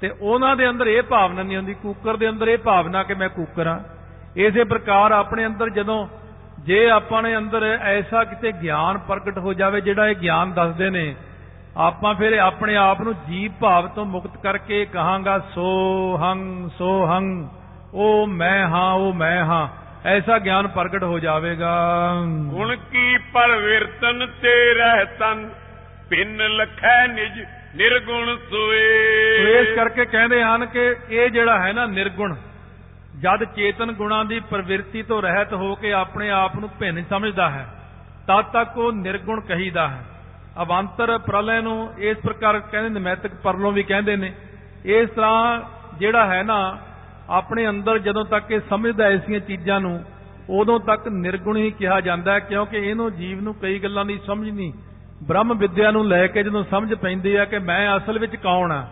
ਤੇ 0.01 0.09
ਉਹਨਾਂ 0.21 0.55
ਦੇ 0.55 0.69
ਅੰਦਰ 0.69 0.87
ਇਹ 0.87 1.03
ਭਾਵਨਾ 1.03 1.43
ਨਹੀਂ 1.43 1.57
ਹੁੰਦੀ 1.57 1.73
ਕੂਕਰ 1.73 2.17
ਦੇ 2.17 2.29
ਅੰਦਰ 2.29 2.47
ਇਹ 2.47 2.57
ਭਾਵਨਾ 2.57 3.03
ਕਿ 3.03 3.13
ਮੈਂ 3.13 3.29
ਕੂਕਰ 3.29 3.67
ਆ 3.67 3.83
ਇਸੇ 4.35 4.63
ਪ੍ਰਕਾਰ 4.63 5.11
ਆਪਣੇ 5.11 5.45
ਅੰਦਰ 5.45 5.69
ਜਦੋਂ 5.69 6.07
ਜੇ 6.59 6.89
ਆਪਾਂ 6.89 7.23
ਨੇ 7.23 7.37
ਅੰਦਰ 7.37 7.79
ਐਸਾ 7.81 8.23
ਕਿਤੇ 8.23 8.51
ਗਿਆਨ 8.51 8.97
ਪ੍ਰਗਟ 8.97 9.37
ਹੋ 9.37 9.53
ਜਾਵੇ 9.53 9.81
ਜਿਹੜਾ 9.81 10.07
ਇਹ 10.07 10.15
ਗਿਆਨ 10.15 10.53
ਦੱਸਦੇ 10.53 10.89
ਨੇ 10.89 11.15
ਆਪਾਂ 11.77 12.15
ਫਿਰ 12.15 12.33
ਆਪਣੇ 12.33 12.75
ਆਪ 12.75 13.01
ਨੂੰ 13.01 13.13
ਜੀਵ 13.29 13.51
ਭਾਵ 13.61 13.87
ਤੋਂ 13.87 14.05
ਮੁਕਤ 14.05 14.37
ਕਰਕੇ 14.43 14.85
ਕਹਾਂਗਾ 14.85 15.39
ਸੋ 15.39 15.71
ਹੰ 16.17 16.69
ਸੋ 16.77 17.05
ਹੰ 17.05 17.49
ਉਹ 17.93 18.27
ਮੈਂ 18.27 18.67
ਹਾਂ 18.67 18.93
ਉਹ 18.93 19.13
ਮੈਂ 19.13 19.45
ਹਾਂ 19.45 19.67
ਐਸਾ 20.05 20.39
ਗਿਆਨ 20.39 20.67
ਪ੍ਰਗਟ 20.67 21.03
ਹੋ 21.03 21.19
ਜਾਵੇਗਾ। 21.19 22.13
ਗੁਣ 22.45 22.75
ਕੀ 22.75 23.17
ਪਰਵਿਰਤਨ 23.17 24.27
ਤੇ 24.41 24.73
ਰਹਿਤਨ 24.73 25.49
ਭਿੰਨ 26.09 26.37
ਲਖੈ 26.37 27.07
ਨਿਜ 27.07 27.45
ਨਿਰਗੁਣ 27.75 28.35
ਸੋਏ। 28.35 29.03
ਇਸ 29.61 29.75
ਕਰਕੇ 29.75 30.05
ਕਹਿੰਦੇ 30.05 30.43
ਹਨ 30.43 30.65
ਕਿ 30.65 30.95
ਇਹ 31.09 31.29
ਜਿਹੜਾ 31.29 31.59
ਹੈ 31.59 31.73
ਨਾ 31.73 31.85
ਨਿਰਗੁਣ 31.85 32.35
ਜਦ 33.23 33.43
ਚੇਤਨ 33.55 33.91
ਗੁਣਾਂ 33.91 34.23
ਦੀ 34.25 34.39
ਪ੍ਰਵਿਰਤੀ 34.39 35.01
ਤੋਂ 35.03 35.21
ਰਹਿਤ 35.21 35.53
ਹੋ 35.53 35.75
ਕੇ 35.75 35.91
ਆਪਣੇ 35.93 36.29
ਆਪ 36.29 36.55
ਨੂੰ 36.55 36.69
ਭਿੰਨ 36.79 37.03
ਸਮਝਦਾ 37.03 37.49
ਹੈ, 37.49 37.65
ਤਦ 38.27 38.51
ਤੱਕ 38.53 38.77
ਉਹ 38.77 38.91
ਨਿਰਗੁਣ 38.93 39.39
ਕਹੀਦਾ 39.41 39.87
ਹੈ। 39.87 40.03
ਅਵੰਤਰ 40.63 41.17
ਪ੍ਰਲੈ 41.17 41.59
ਨੂੰ 41.61 41.93
ਇਸ 41.99 42.17
ਪ੍ਰਕਾਰ 42.17 42.59
ਕਹਿੰਦੇ 42.59 42.89
ਨਮੈਤਿਕ 42.89 43.35
ਪਰਲੋਂ 43.35 43.71
ਵੀ 43.71 43.83
ਕਹਿੰਦੇ 43.83 44.15
ਨੇ, 44.15 44.33
ਇਸ 44.85 45.09
ਤਰ੍ਹਾਂ 45.09 45.61
ਜਿਹੜਾ 45.97 46.25
ਹੈ 46.25 46.41
ਨਾ, 46.43 46.57
ਆਪਣੇ 47.29 47.67
ਅੰਦਰ 47.69 47.99
ਜਦੋਂ 47.99 48.25
ਤੱਕ 48.25 48.51
ਇਹ 48.51 48.59
ਸਮਝਦਾ 48.69 49.05
ਐਸੀਆਂ 49.05 49.39
ਚੀਜ਼ਾਂ 49.39 49.79
ਨੂੰ, 49.79 50.03
ਉਦੋਂ 50.49 50.79
ਤੱਕ 50.79 51.07
ਨਿਰਗੁਣ 51.07 51.57
ਹੀ 51.57 51.71
ਕਿਹਾ 51.71 51.99
ਜਾਂਦਾ 52.01 52.33
ਹੈ, 52.33 52.39
ਕਿਉਂਕਿ 52.39 52.77
ਇਹਨੂੰ 52.77 53.11
ਜੀਵ 53.15 53.41
ਨੂੰ 53.41 53.53
ਕਈ 53.53 53.79
ਗੱਲਾਂ 53.79 54.05
ਦੀ 54.05 54.19
ਸਮਝ 54.27 54.49
ਨਹੀਂ। 54.49 54.71
ਬ੍ਰਹਮ 55.23 55.57
ਵਿਦਿਆ 55.57 55.91
ਨੂੰ 55.91 56.07
ਲੈ 56.07 56.25
ਕੇ 56.27 56.43
ਜਦੋਂ 56.43 56.63
ਸਮਝ 56.63 56.93
ਪੈਂਦੀ 56.93 57.35
ਹੈ 57.37 57.45
ਕਿ 57.45 57.59
ਮੈਂ 57.59 57.97
ਅਸਲ 57.97 58.19
ਵਿੱਚ 58.19 58.35
ਕੌਣ 58.35 58.71
ਆ 58.71 58.85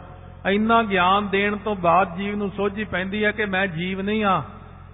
ਇੰਨਾ 0.50 0.84
ਗਿਆਨ 0.84 1.28
ਦੇਣ 1.28 1.56
ਤੋਂ 1.56 1.76
ਬਾਅਦ 1.76 2.16
ਜੀਵ 2.16 2.36
ਨੂੰ 2.36 2.52
ਸੋਝੀ 2.52 2.84
ਪੈਂਦੀ 2.84 3.26
ਹੈ 3.26 3.32
ਕਿ 3.32 3.46
ਮੈਂ 3.46 3.68
ਜੀਵ 3.68 4.02
ਨਹੀਂ 4.02 4.24
ਆ 4.24 4.44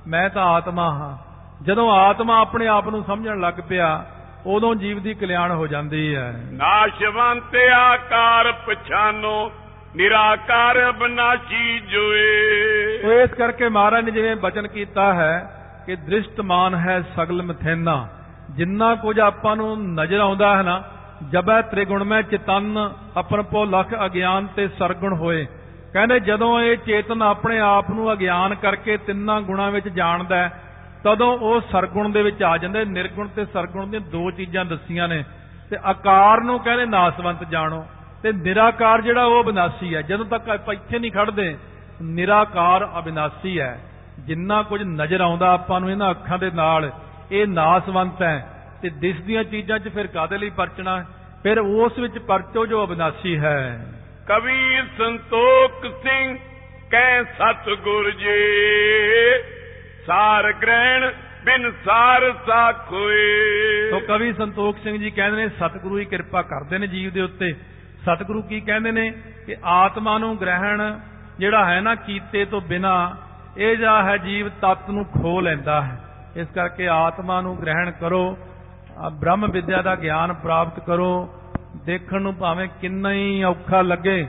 ਮੈਂ 0.08 0.30
ਤਾਂ 0.30 0.44
ਆਤਮਾ 0.44 0.90
ਹਾਂ। 0.92 1.18
ਜਦੋਂ 1.64 1.92
ਆਤਮਾ 1.92 2.42
ਆਪਣੇ 2.42 2.68
ਆਪ 2.68 2.90
ਨੂੰ 2.90 3.04
ਸਮਝਣ 3.04 3.40
ਲੱਗ 3.40 3.54
ਪਿਆ 3.70 4.06
ਉਦੋਂ 4.46 4.76
ਜੀਵ 4.76 5.00
ਦੀ 5.00 5.14
ਕਲਿਆਣ 5.14 5.52
ਹੋ 5.52 5.68
ਜਾਂਦੀ 5.68 6.16
ਹੈ। 6.16 6.44
ਨਾਸ਼ਵੰਤ 6.52 7.56
ਆਕਾਰ 7.76 8.52
ਪਛਾਨੋ 8.52 9.52
ਨਿਰਾਕਾਰ 9.96 10.92
ਬਨਾਸ਼ੀ 10.92 11.80
ਜੋਏ। 11.80 12.44
ਇਸ 13.24 13.30
ਕਰਕੇ 13.30 13.70
ਮਹਾਰਾਜ 13.70 14.06
ਨੇ 14.06 14.12
ਜਿਵੇਂ 14.12 14.36
ਬਚਨ 14.36 14.68
ਕੀਤਾ 14.68 15.14
ਹੈ 15.14 15.64
ਕਿ 15.86 15.96
ਦ੍ਰਿਸ਼ਟਮਾਨ 15.96 16.76
ਹੈ 16.76 17.02
ਸਗਲ 17.16 17.42
ਮਥੈਨਾ। 17.42 18.08
ਜਿੰਨਾ 18.52 18.96
ਕੁਝ 18.96 19.20
ਆਪਾਂ 19.20 19.56
ਨੂੰ 19.56 19.94
ਨਜ਼ਰ 19.94 20.20
ਆਉਂਦਾ 20.20 20.58
ਹੈ 20.58 20.64
ਨਾ 20.64 20.84
ਜਬੈ 21.32 21.62
ਤ੍ਰਿਗੁਣਮੈ 21.62 22.21
ਚਿਤਨ 22.21 22.91
ਆਪਨ 23.17 23.41
ਪੋ 23.41 23.65
ਲਖ 23.65 23.88
ਅਗਿਆਨ 24.06 24.47
ਤੇ 24.47 24.67
ਸਰਗੁਣ 24.67 25.13
ਹੋਏ। 25.13 25.45
ਕਹਿੰਦੇ, 25.93 26.19
ਜਦੋਂ 26.19 26.60
ਇਹ 26.60 26.77
ਚੇਤਨ 26.77 27.21
ਆਪਣੇ 27.21 27.60
ਆਪ 27.60 27.89
ਨੂੰ 27.89 28.13
ਅਗਿਆਨ 28.13 28.56
ਕਰਕੇ 28.56 28.97
ਤਿੰਨਾਂ 28.97 29.41
ਗੁਣਾਂ 29.41 29.71
ਵਿੱਚ 29.71 29.89
ਜਾਣਦਾ 29.89 30.36
ਹੈ, 30.36 30.63
ਤਦੋਂ 31.03 31.38
ਉਹ 31.38 31.62
ਸਰਗੁਣ 31.62 32.10
ਦੇ 32.10 32.21
ਵਿੱਚ 32.21 32.43
ਆ 32.43 32.58
ਜਾਂਦਾ। 32.58 32.80
ਹੈ। 32.80 32.86
ਨਿਰਗੁਣ 32.86 33.27
ਤੇ 33.27 33.45
ਸਰਗੁਣ 33.45 33.88
ਦੀਆਂ 33.88 34.01
ਦੋ 34.01 34.32
ਚੀਜ਼ਾਂ 34.32 34.65
ਦੱਸੀਆਂ 34.65 35.08
ਨੇ। 35.08 35.23
ਤੇ 35.69 35.77
ਆਕਾਰ 35.86 36.41
ਨੂੰ 36.41 36.60
ਕਹਿੰਦੇ, 36.60 36.86
ਨਾਸਵੰਤ 36.86 37.43
ਜਾਣੋ। 37.43 37.86
ਤੇ 38.23 38.32
ਨਿਰਾਕਾਰ 38.32 39.01
ਜਿਹੜਾ 39.01 39.23
ਉਹ 39.23 39.43
ਅਬਿਨਾਸੀ 39.43 39.95
ਹੈ। 39.95 40.01
ਜਦੋਂ 40.01 40.25
ਤੱਕ 40.25 40.49
ਆਪਾਂ 40.49 40.73
ਇੱਥੇ 40.73 40.99
ਨਹੀਂ 40.99 41.12
ਖੜਦੇ 41.12 41.58
ਨਿਰਾਕਾਰ 42.01 42.89
ਅਬਿਨਾਸੀ 42.99 43.60
ਹੈ। 43.60 43.84
ਜਿੰਨਾ 44.19 44.63
ਕੁਝ 44.63 44.84
ਨਜ਼ਰ 44.84 45.21
ਆਉਂਦਾ 45.21 45.51
ਆਪਾਂ 45.51 45.80
ਨੂੰ 45.80 45.91
ਇਹਨਾਂ 45.91 46.12
ਅੱਖਾਂ 46.12 46.38
ਦੇ 46.38 46.51
ਨਾਲ, 46.51 46.91
ਇਹ 47.32 47.47
ਨਾਸਵੰਤ 47.47 48.21
ਹੈ। 48.21 48.57
ਤੇ 48.82 48.90
ਦਿਸਦੀਆਂ 48.90 49.44
ਚੀਜ਼ਾਂ 49.44 49.80
'ਚ 49.80 49.88
ਫਿਰ 49.88 50.08
ਕਾਦੇ 50.08 50.38
ਲਈ 50.38 50.50
ਪਰਚਣਾ? 50.50 51.06
ਫਿਰ 51.44 51.60
ਉਸ 51.60 52.00
ਵਿੱਚ 52.00 52.18
ਪਰਚੋ 52.18 52.66
ਜੋ 52.66 52.86
ਅਬਿਨਾਸੀ 52.86 53.40
ਹੈ। 53.40 53.94
ਕਵੀ 54.28 54.82
ਸੰਤੋਖ 54.98 55.86
ਸਿੰਘ 56.04 56.38
ਕਹਿ 56.92 57.24
ਸਤਿਗੁਰ 57.24 58.12
ਜੀ 58.12 58.54
ਸਾਰ 60.08 60.54
ਗ੍ਰਹਿਣ 60.54 61.12
ਬਿਨ 61.46 61.72
ਸਾਰ 61.86 62.34
ਸਾਖੋਏ 62.48 63.92
ਸੋ 63.92 64.00
ਕਵੀ 64.00 64.34
ਸੰਤੋਖ 64.34 64.78
ਸਿੰਘ 64.84 64.98
ਜੀ 64.98 65.12
ਕਹਿੰਦੇ 65.12 65.38
ਨੇ 65.38 65.50
ਸਤਿਗੁਰੂ 65.50 65.98
ਹੀ 65.98 66.06
ਕਿਰਪਾ 66.06 66.42
ਕਰਦੇ 66.42 66.78
ਨੇ 66.78 66.88
ਜੀਵ 66.88 67.12
ਦੇ 67.12 67.22
ਉੱਤੇ। 67.22 67.54
ਸਤਿਗੁਰੂ 68.06 68.42
ਕੀ 68.42 68.62
ਕਹਿੰਦੇ 68.62 68.92
ਨੇ? 68.92 69.13
ਕਿ 69.46 69.56
ਆਤਮਾ 69.63 70.18
ਨੂੰ 70.18 70.42
ਗ੍ਰਹਿਣ 70.42 71.00
ਜਿਹੜਾ 71.40 71.66
ਹੈ 71.66 71.82
ਨਾ 71.82 71.96
ਕੀਤੇ 71.96 72.46
ਤੋਂ 72.46 72.62
ਬਿਨਾ 72.62 73.18
ਇਹ 73.58 73.78
ਜਿਹੜਾ 73.78 74.04
ਹੈ 74.04 74.18
ਜੀਵ 74.18 74.50
ਤਤ 74.50 74.90
ਨੂੰ 74.90 75.06
ਖੋ 75.06 75.42
ਲੈਂਦਾ 75.42 75.82
ਹੈ। 75.82 76.04
ਇਸ 76.36 76.48
ਕਰਕੇ 76.48 76.88
ਆਤਮਾ 76.88 77.42
ਨੂੰ 77.42 77.62
ਗ੍ਰਹਿਣ 77.62 77.92
ਕਰੋ। 77.92 78.38
ਆ 78.98 79.10
ਬ੍ਰਹਮ 79.10 79.52
ਵਿਦਿਆ 79.52 79.82
ਦਾ 79.82 79.96
ਗਿਆਨ 79.96 80.34
ਪ੍ਰਾਪਤ 80.34 80.80
ਕਰੋ, 80.86 81.30
ਦੇਖਣ 81.86 82.22
ਨੂੰ 82.22 82.34
ਭਾਵੇਂ 82.36 82.68
ਕਿੰਨਾ 82.82 83.12
ਹੀ 83.12 83.44
ਔਖਾ 83.44 83.82
ਲੱਗੇ, 83.82 84.28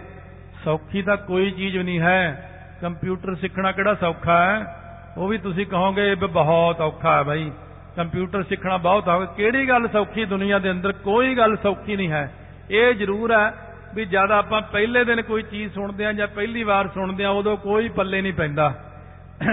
ਸੌਖੀ 0.65 1.03
ਤਾਂ 1.03 1.17
ਕੋਈ 1.17 1.51
ਚੀਜ਼ 1.51 1.77
ਨਹੀਂ 1.77 2.01
ਹੈ। 2.01 2.51
ਕੰਪਿਊਟਰ 2.83 3.35
ਸਿੱਖਣਾ 3.35 3.73
ਕਿਹੜਾ 3.73 3.95
ਸੌਖਾ 3.95 4.37
ਹੈ? 4.45 4.75
ਉਹ 5.17 5.29
ਵੀ 5.29 5.39
ਤੁਸੀਂ 5.39 5.67
ਕਹੋਗੇ 5.67 6.11
ਵੀ 6.11 6.27
ਬਹੁਤ 6.27 6.81
ਔਖਾ 6.81 7.17
ਹੈ 7.17 7.23
ਬਾਈ। 7.23 7.51
ਕੰਪਿਊਟਰ 7.97 8.43
ਸਿੱਖਣਾ 8.43 8.77
ਬਹੁਤ 8.77 9.09
ਔਖਾ, 9.09 9.25
ਕਿਹੜੀ 9.25 9.69
ਗੱਲ 9.69 9.89
ਸੌਖੀ 9.89 10.25
ਦੁਨੀਆ 10.25 10.59
ਦੇ 10.59 10.71
ਅੰਦਰ? 10.71 10.93
ਕੋਈ 10.93 11.35
ਗੱਲ 11.35 11.57
ਸੌਖੀ 11.57 11.97
ਨਹੀਂ 11.97 12.11
ਹੈ। 12.11 12.33
ਇਹ 12.71 12.95
ਜ਼ਰੂਰ 12.95 13.33
ਹੈ 13.33 13.53
ਵੀ 13.95 14.05
ਜਦ 14.05 14.31
ਆਪਾਂ 14.33 14.61
ਪਹਿਲੇ 14.63 15.05
ਦਿਨ 15.05 15.23
ਕੋਈ 15.23 15.43
ਚੀਜ਼ 15.43 15.73
ਸੁਣਦੇ 15.75 16.07
ਆ 16.07 16.13
ਜਾਂ 16.13 16.27
ਪਹਿਲੀ 16.27 16.63
ਵਾਰ 16.63 16.89
ਸੁਣਦੇ 16.89 17.25
ਆ 17.25 17.31
ਉਦੋਂ 17.31 17.57
ਕੋਈ 17.57 17.89
ਪੱਲੇ 17.89 18.21
ਨਹੀਂ 18.23 18.33
ਪੈਂਦਾ। 18.33 18.75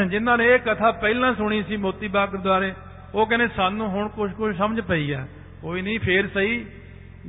ਜਿਨ੍ਹਾਂ 0.07 0.37
ਨੇ 0.37 0.45
ਇਹ 0.45 0.59
ਕਥਾ 0.59 0.91
ਪਹਿਲਾਂ 0.91 1.33
ਸੁਣੀ 1.33 1.63
ਸੀ 1.63 1.77
ਮੋਤੀ 1.77 2.07
ਬਾਗ 2.07 2.29
ਗੁਰਦੁਆਰੇ 2.29 2.73
ਉਹ 3.15 3.25
ਕਹਿੰਦੇ 3.25 3.47
ਸਾਨੂੰ 3.47 3.89
ਹੁਣ 3.89 4.07
ਕੁਝ 4.07 4.33
ਕੁਝ 4.33 4.57
ਸਮਝ 4.57 4.81
ਪਈ 4.81 5.11
ਆ। 5.11 5.27
ਕੋਈ 5.61 5.81
ਨਹੀਂ, 5.81 5.99
ਫੇਰ 5.99 6.27
ਸਹੀ। 6.27 6.65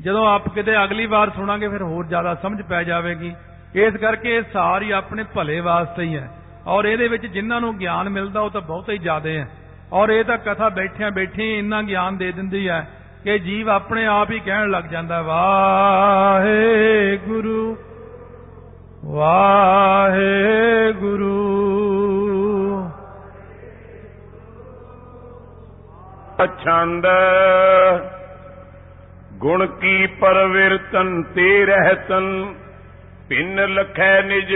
ਜਦੋਂ 0.01 0.29
ਆਪ 0.29 0.49
ਕਿਤੇ 0.49 0.85
ਅਗਲੀ 0.85 1.07
ਵਾਰ 1.07 1.31
ਸੁਣਾਂਗੇ, 1.31 1.68
ਫਿਰ 1.68 1.83
ਹੋਰ 1.83 2.07
ਜ਼ਿਆਦਾ 2.07 2.35
ਸਮਝ 2.35 2.62
ਪੈ 2.62 2.83
ਜਾਵੇਗੀ। 2.83 3.35
ਇਸ 3.75 3.94
ਕਰਕੇ 3.94 4.37
ਇਹ 4.37 4.42
ਸਾਰੀ 4.53 4.90
ਆਪਣੇ 4.90 5.25
ਭਲੇ 5.35 5.61
ਵਾਸਤੇ 5.61 6.03
ਹੀ 6.03 6.16
ਹੈ। 6.16 6.31
ਔਰ 6.66 6.85
ਇਹਦੇ 6.85 7.09
ਵਿੱਚ 7.09 7.27
ਜਿਨ੍ਹਾਂ 7.27 7.61
ਨੂੰ 7.61 7.79
ਗਿਆਨ 7.79 8.09
ਮਿਲਦਾ, 8.09 8.40
ਉਹ 8.40 8.51
ਤਾਂ 8.51 8.61
ਬਹੁਤ 8.61 8.90
ਹੀ 8.90 8.99
ਜ਼ਿਆਦਾ 8.99 9.31
ਹੈ। 9.31 9.49
ਔਰ 9.92 10.09
ਇਹ 10.09 10.25
ਤਾਂ 10.25 10.38
ਕਥਾ 10.38 10.68
ਬੈਠਿਆਂ 10.68 11.11
ਬੈਠੀ 11.11 11.59
ਇੰਨਾ 11.59 11.83
ਗਿਆਨ 11.83 12.16
ਦੇ 12.16 12.33
ਦਿੰਦੀ 12.33 12.68
ਹੈ 12.68 12.88
ਕਿ 13.25 13.38
ਜੀਵ 13.38 13.70
ਆਪਣੇ 13.70 14.07
ਆਪ 14.07 14.31
ਹੀ 14.31 14.40
ਕਹਿਣ 14.40 14.70
ਲੱਗ 14.70 14.85
ਜਾਂਦਾ, 14.85 15.22
ਵਾਹਿਗੁਰੂ 15.22 17.77
ਵਾਹਿਗੁਰੂ 19.05 21.86
ਅਛੰਦ 26.44 27.07
ਗੁਣ 29.33 29.66
ਕੀ 29.66 30.07
ਪਰਵਿਰਤਨ 30.07 31.22
ਤੇ 31.22 31.66
ਰਹਿਤਨ, 31.66 32.55
ਪਿੰਨ 33.29 33.61
ਲਖੈ 33.68 34.22
ਨਿਜ 34.22 34.55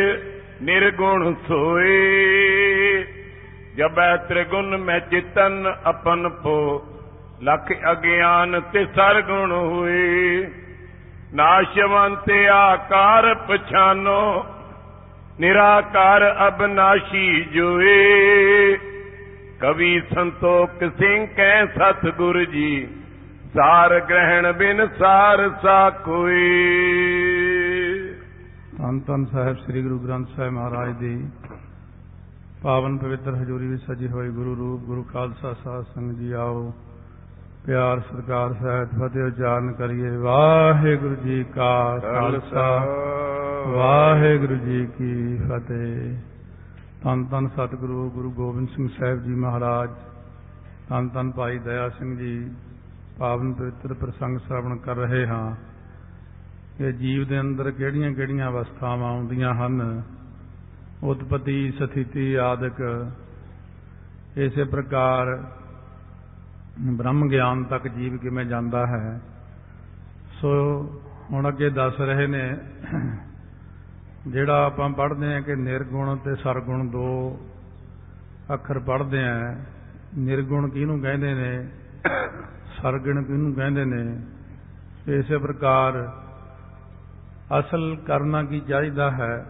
ਨਿਰਗੁਣ 0.63 1.35
ਸੋਏ। 1.49 3.05
ਜਬੈ 3.77 4.17
ਤ੍ਰਿਗੁਣ 4.17 4.77
ਮੈਂ 4.77 5.01
ਚਿਤਨ 5.01 5.75
ਅਪਨ 5.91 6.29
ਪੋ 6.29 6.87
ਲਖ 7.43 7.73
ਅਗਿਆਨ 7.93 8.61
ਤੇ 8.61 8.85
ਸਰਗੁਣ 8.85 9.53
ਹੋਏ। 9.53 10.49
ਨਾਸ਼ਵੰਤ 11.35 12.31
ਆਕਾਰ 12.53 13.35
ਪਛਾਨੋ, 13.35 14.47
ਨਿਰਾਕਾਰ 15.41 16.35
ਅਬਨਾਸ਼ੀ 16.49 17.45
ਜੋਏ। 17.45 18.79
ਕਵੀ 19.61 20.01
ਸੰਤੋਖ 20.15 20.71
ਸਿੰਘ 20.81 21.27
ਕੈ 21.27 21.67
ਸਤਿਗੁਰ 21.67 22.45
ਜੀ 22.45 22.89
ਸਾਰ 23.55 24.01
ਗ੍ਰਹਿਣ 24.01 24.53
ਬਿਨ 24.53 24.87
ਸਾਰ 24.99 25.51
ਸਾ 25.63 25.91
ਕੋਈ 25.91 26.61
ਧੰਨ 28.79 29.01
ਧੰਨ 29.01 29.25
ਸਾਹਿਬ 29.25 29.57
ਸ੍ਰੀ 29.57 29.83
ਗੁਰੂ 29.83 29.99
ਗ੍ਰੰਥ 29.99 30.29
ਸਾਹਿਬ 30.37 30.53
ਮਹਾਰਾਜ 30.53 30.97
ਦੀ 30.97 31.29
ਪਾਵਨ 32.63 32.99
ਪਵਿੱਤਰ 32.99 33.35
ਹਜ਼ੂਰੀ 33.35 33.67
ਵਿੱਚ 33.67 33.83
ਸਜੀ 33.83 34.09
ਹੋਈ 34.09 34.29
ਗੁਰੂ 34.29 34.57
ਰੂਪ 34.57 34.81
ਗੁਰੂ 34.81 35.03
ਖਾਲਸਾ 35.03 35.53
ਸਾਧ 35.53 35.85
ਸੰਗਤ 35.85 36.19
ਜੀ 36.19 36.33
ਆਓ। 36.33 36.75
ਪਿਆਰ 37.67 38.01
ਸਤਿਕਾਰ 38.01 38.53
ਸਹਿਤ 38.53 38.89
ਫਤਿਹ 38.89 39.23
ਉਚਾਰਨ 39.23 39.73
ਕਰੀਏ। 39.73 40.17
ਵਾਹਿਗੁਰੂ 40.17 41.15
ਜੀ 41.15 41.45
ਕਾ 41.45 41.99
ਖਾਲਸਾ। 41.99 42.87
ਵਾਹਿਗੁਰੂ 43.67 44.55
ਜੀ 44.55 44.89
ਕੀ 44.99 45.37
ਫਤਿਹ। 45.37 46.19
ਧੰਨ 47.03 47.25
ਧੰਨ 47.25 47.49
ਸਤਿਗੁਰੂ 47.49 48.11
ਗੁਰੂ 48.11 48.33
ਗੋਬਿੰਦ 48.33 48.69
ਸਿੰਘ 48.69 48.89
ਸਾਹਿਬ 48.89 49.23
ਜੀ 49.23 49.35
ਮਹਾਰਾਜ 49.35 49.91
ਧੰਨ 50.89 51.09
ਧੰਨ 51.09 51.33
ਭਾਈ 51.33 51.59
ਦਇਆ 51.59 51.89
ਸਿੰਘ 51.89 52.19
ਜੀ 52.19 52.51
ਪਾਵਨ 53.19 53.53
ਪਵਿੱਤਰ 53.53 53.95
ਪ੍ਰਸੰਗ 53.95 54.39
ਸ਼ਰਵਣ 54.39 54.77
ਕਰ 54.77 54.97
ਰਹੇ 54.97 55.27
ਹਾਂ। 55.27 55.57
ਕਿ 56.79 56.93
ਜੀਵ 56.93 57.29
ਦੇ 57.29 57.41
ਅੰਦਰ 57.41 57.71
ਕਿਹੜੀਆਂ-ਕਿਹੜੀਆਂ 57.71 58.49
ਅਵਸਥਾਵਾਂ 58.49 59.11
ਆਉਂਦੀਆਂ 59.11 59.55
ਹਨ? 59.55 60.03
ਉਤਪਤੀ, 61.03 61.71
ਸਥਿਤੀ, 61.71 62.35
ਆਦਿਕ। 62.35 63.11
ਇਸੇ 64.37 64.65
ਪ੍ਰਕਾਰ 64.65 65.45
ਬ੍ਰਹਮ 66.93 67.29
ਗਿਆਨ 67.29 67.65
ਤੱਕ 67.65 67.89
ਜੀਵ 67.89 68.17
ਕਿਵੇਂ 68.17 68.45
ਜਾਂਦਾ 68.45 68.87
ਹੈ? 68.87 69.21
ਸੋ 70.41 70.49
ਹੁਣ 71.31 71.49
ਅੱਗੇ 71.49 71.71
ਦੱਸ 71.71 72.01
ਰਹੇ 72.01 72.27
ਨੇ 72.27 72.57
ਜਿਹੜਾ 74.27 74.67
ਆਪਾਂ 74.67 74.91
ਪੜ੍ਹਦੇ 74.91 75.35
ਆ 75.35 75.41
ਕਿ 75.41 75.55
ਨਿਰਗੁਣ 75.55 76.17
ਤੇ 76.17 76.35
ਸਰਗੁਣ 76.35 76.89
ਦੋ 76.89 77.39
ਅੱਖਰ 78.55 78.79
ਪੜ੍ਹਦੇ 78.79 79.25
ਆ 79.25 79.57
ਨਿਰਗੁਣ 80.19 80.69
ਕਿਹਨੂੰ 80.69 81.01
ਕਹਿੰਦੇ 81.01 81.35
ਨੇ? 81.35 81.69
ਸਰਗੁਣ 82.83 83.25
ਕਿਹਨੂੰ 83.25 83.55
ਕਹਿੰਦੇ 83.55 83.85
ਨੇ? 83.85 84.27
ਇਸੇ 85.19 85.39
ਪ੍ਰਕਾਰ 85.39 86.13
ਅਸਲ 87.59 87.97
ਕਰਨਾ 88.07 88.43
ਕੀ 88.43 88.61
ਚਾਹੀਦਾ 88.61 89.11
ਹੈ? 89.11 89.47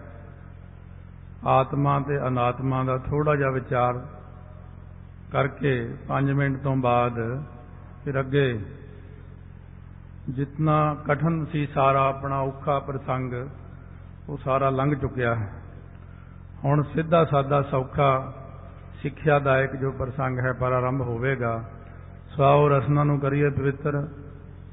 ਆਤਮਾ 1.47 2.01
ਤੇ 2.01 2.19
ਅਨਾਤਮਾ 2.29 2.85
ਦਾ 2.85 2.99
ਥੋੜਾ 2.99 3.37
ਜਿਹਾ 3.37 3.51
ਵਿਚਾਰ 3.51 4.07
ਕਰਕੇ 5.33 5.95
5 6.09 6.35
ਮਿੰਟ 6.35 6.63
ਤੋਂ 6.63 6.77
ਬਾਅਦ 6.77 7.45
ਫਿਰ 8.05 8.21
ਅੱਗੇ। 8.21 8.65
ਜਿੰਨਾ 10.29 10.95
ਕਠਨ 10.95 11.47
ਸੀ 11.47 11.67
ਸਾਰਾ 11.67 12.09
ਆਪਣਾ 12.09 12.41
ਔਖਾ 12.41 12.79
ਪ੍ਰਸੰਗ 12.79 13.33
ਉਹ 14.31 14.37
ਸਾਰਾ 14.37 14.71
ਲੰਘ 14.71 14.95
ਚੁੱਕਿਆ। 14.95 15.35
ਹੈ 15.35 15.53
ਹੁਣ 16.65 16.83
ਸਿੱਧਾ 16.83 17.25
ਸਾਦਾ 17.25 17.63
ਸੌਖਾ 17.63 18.35
ਸਿੱਖਿਆਦਾਇਕ 19.03 19.77
ਜੋ 19.77 19.91
ਪ੍ਰਸੰਗ 19.91 20.39
ਹੈ 20.39 20.53
ਪਰ 20.53 20.73
ਆਰੰਭ 20.73 21.01
ਹੋਵੇਗਾ। 21.01 21.65
ਸਵਾਉ 22.37 22.69
ਰਸਨਾ 22.69 23.05
ਨੂੰ 23.05 23.21
ਕਰੀਏ 23.21 23.51
ਪਵਿੱਤਰ, 23.51 24.09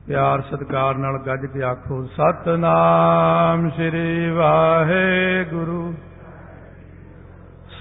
ਪਿਆਰ 0.07 0.41
ਸਤਕਾਰ 0.41 0.95
ਨਾਲ 0.95 1.19
ਗੱਜ 1.27 1.45
ਕੇ 1.45 1.63
ਆਖੋ, 1.63 2.03
ਸਤਨਾਮ 2.03 3.69
ਸ੍ਰੀ 3.69 4.29
ਵਾਹਿਗੁਰੂ। 4.29 5.93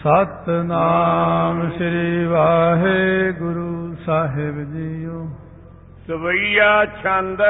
ਸਤਨਾਮ 0.02 1.70
ਸ੍ਰੀ 1.70 2.24
ਵਾਹਿਗੁਰੂ 2.24 3.96
ਸਾਹਿਬ 4.06 4.72
ਜੀਓ। 4.72 5.28
ਸਵਈਆ 6.06 6.84
ਛੰਦ 7.02 7.42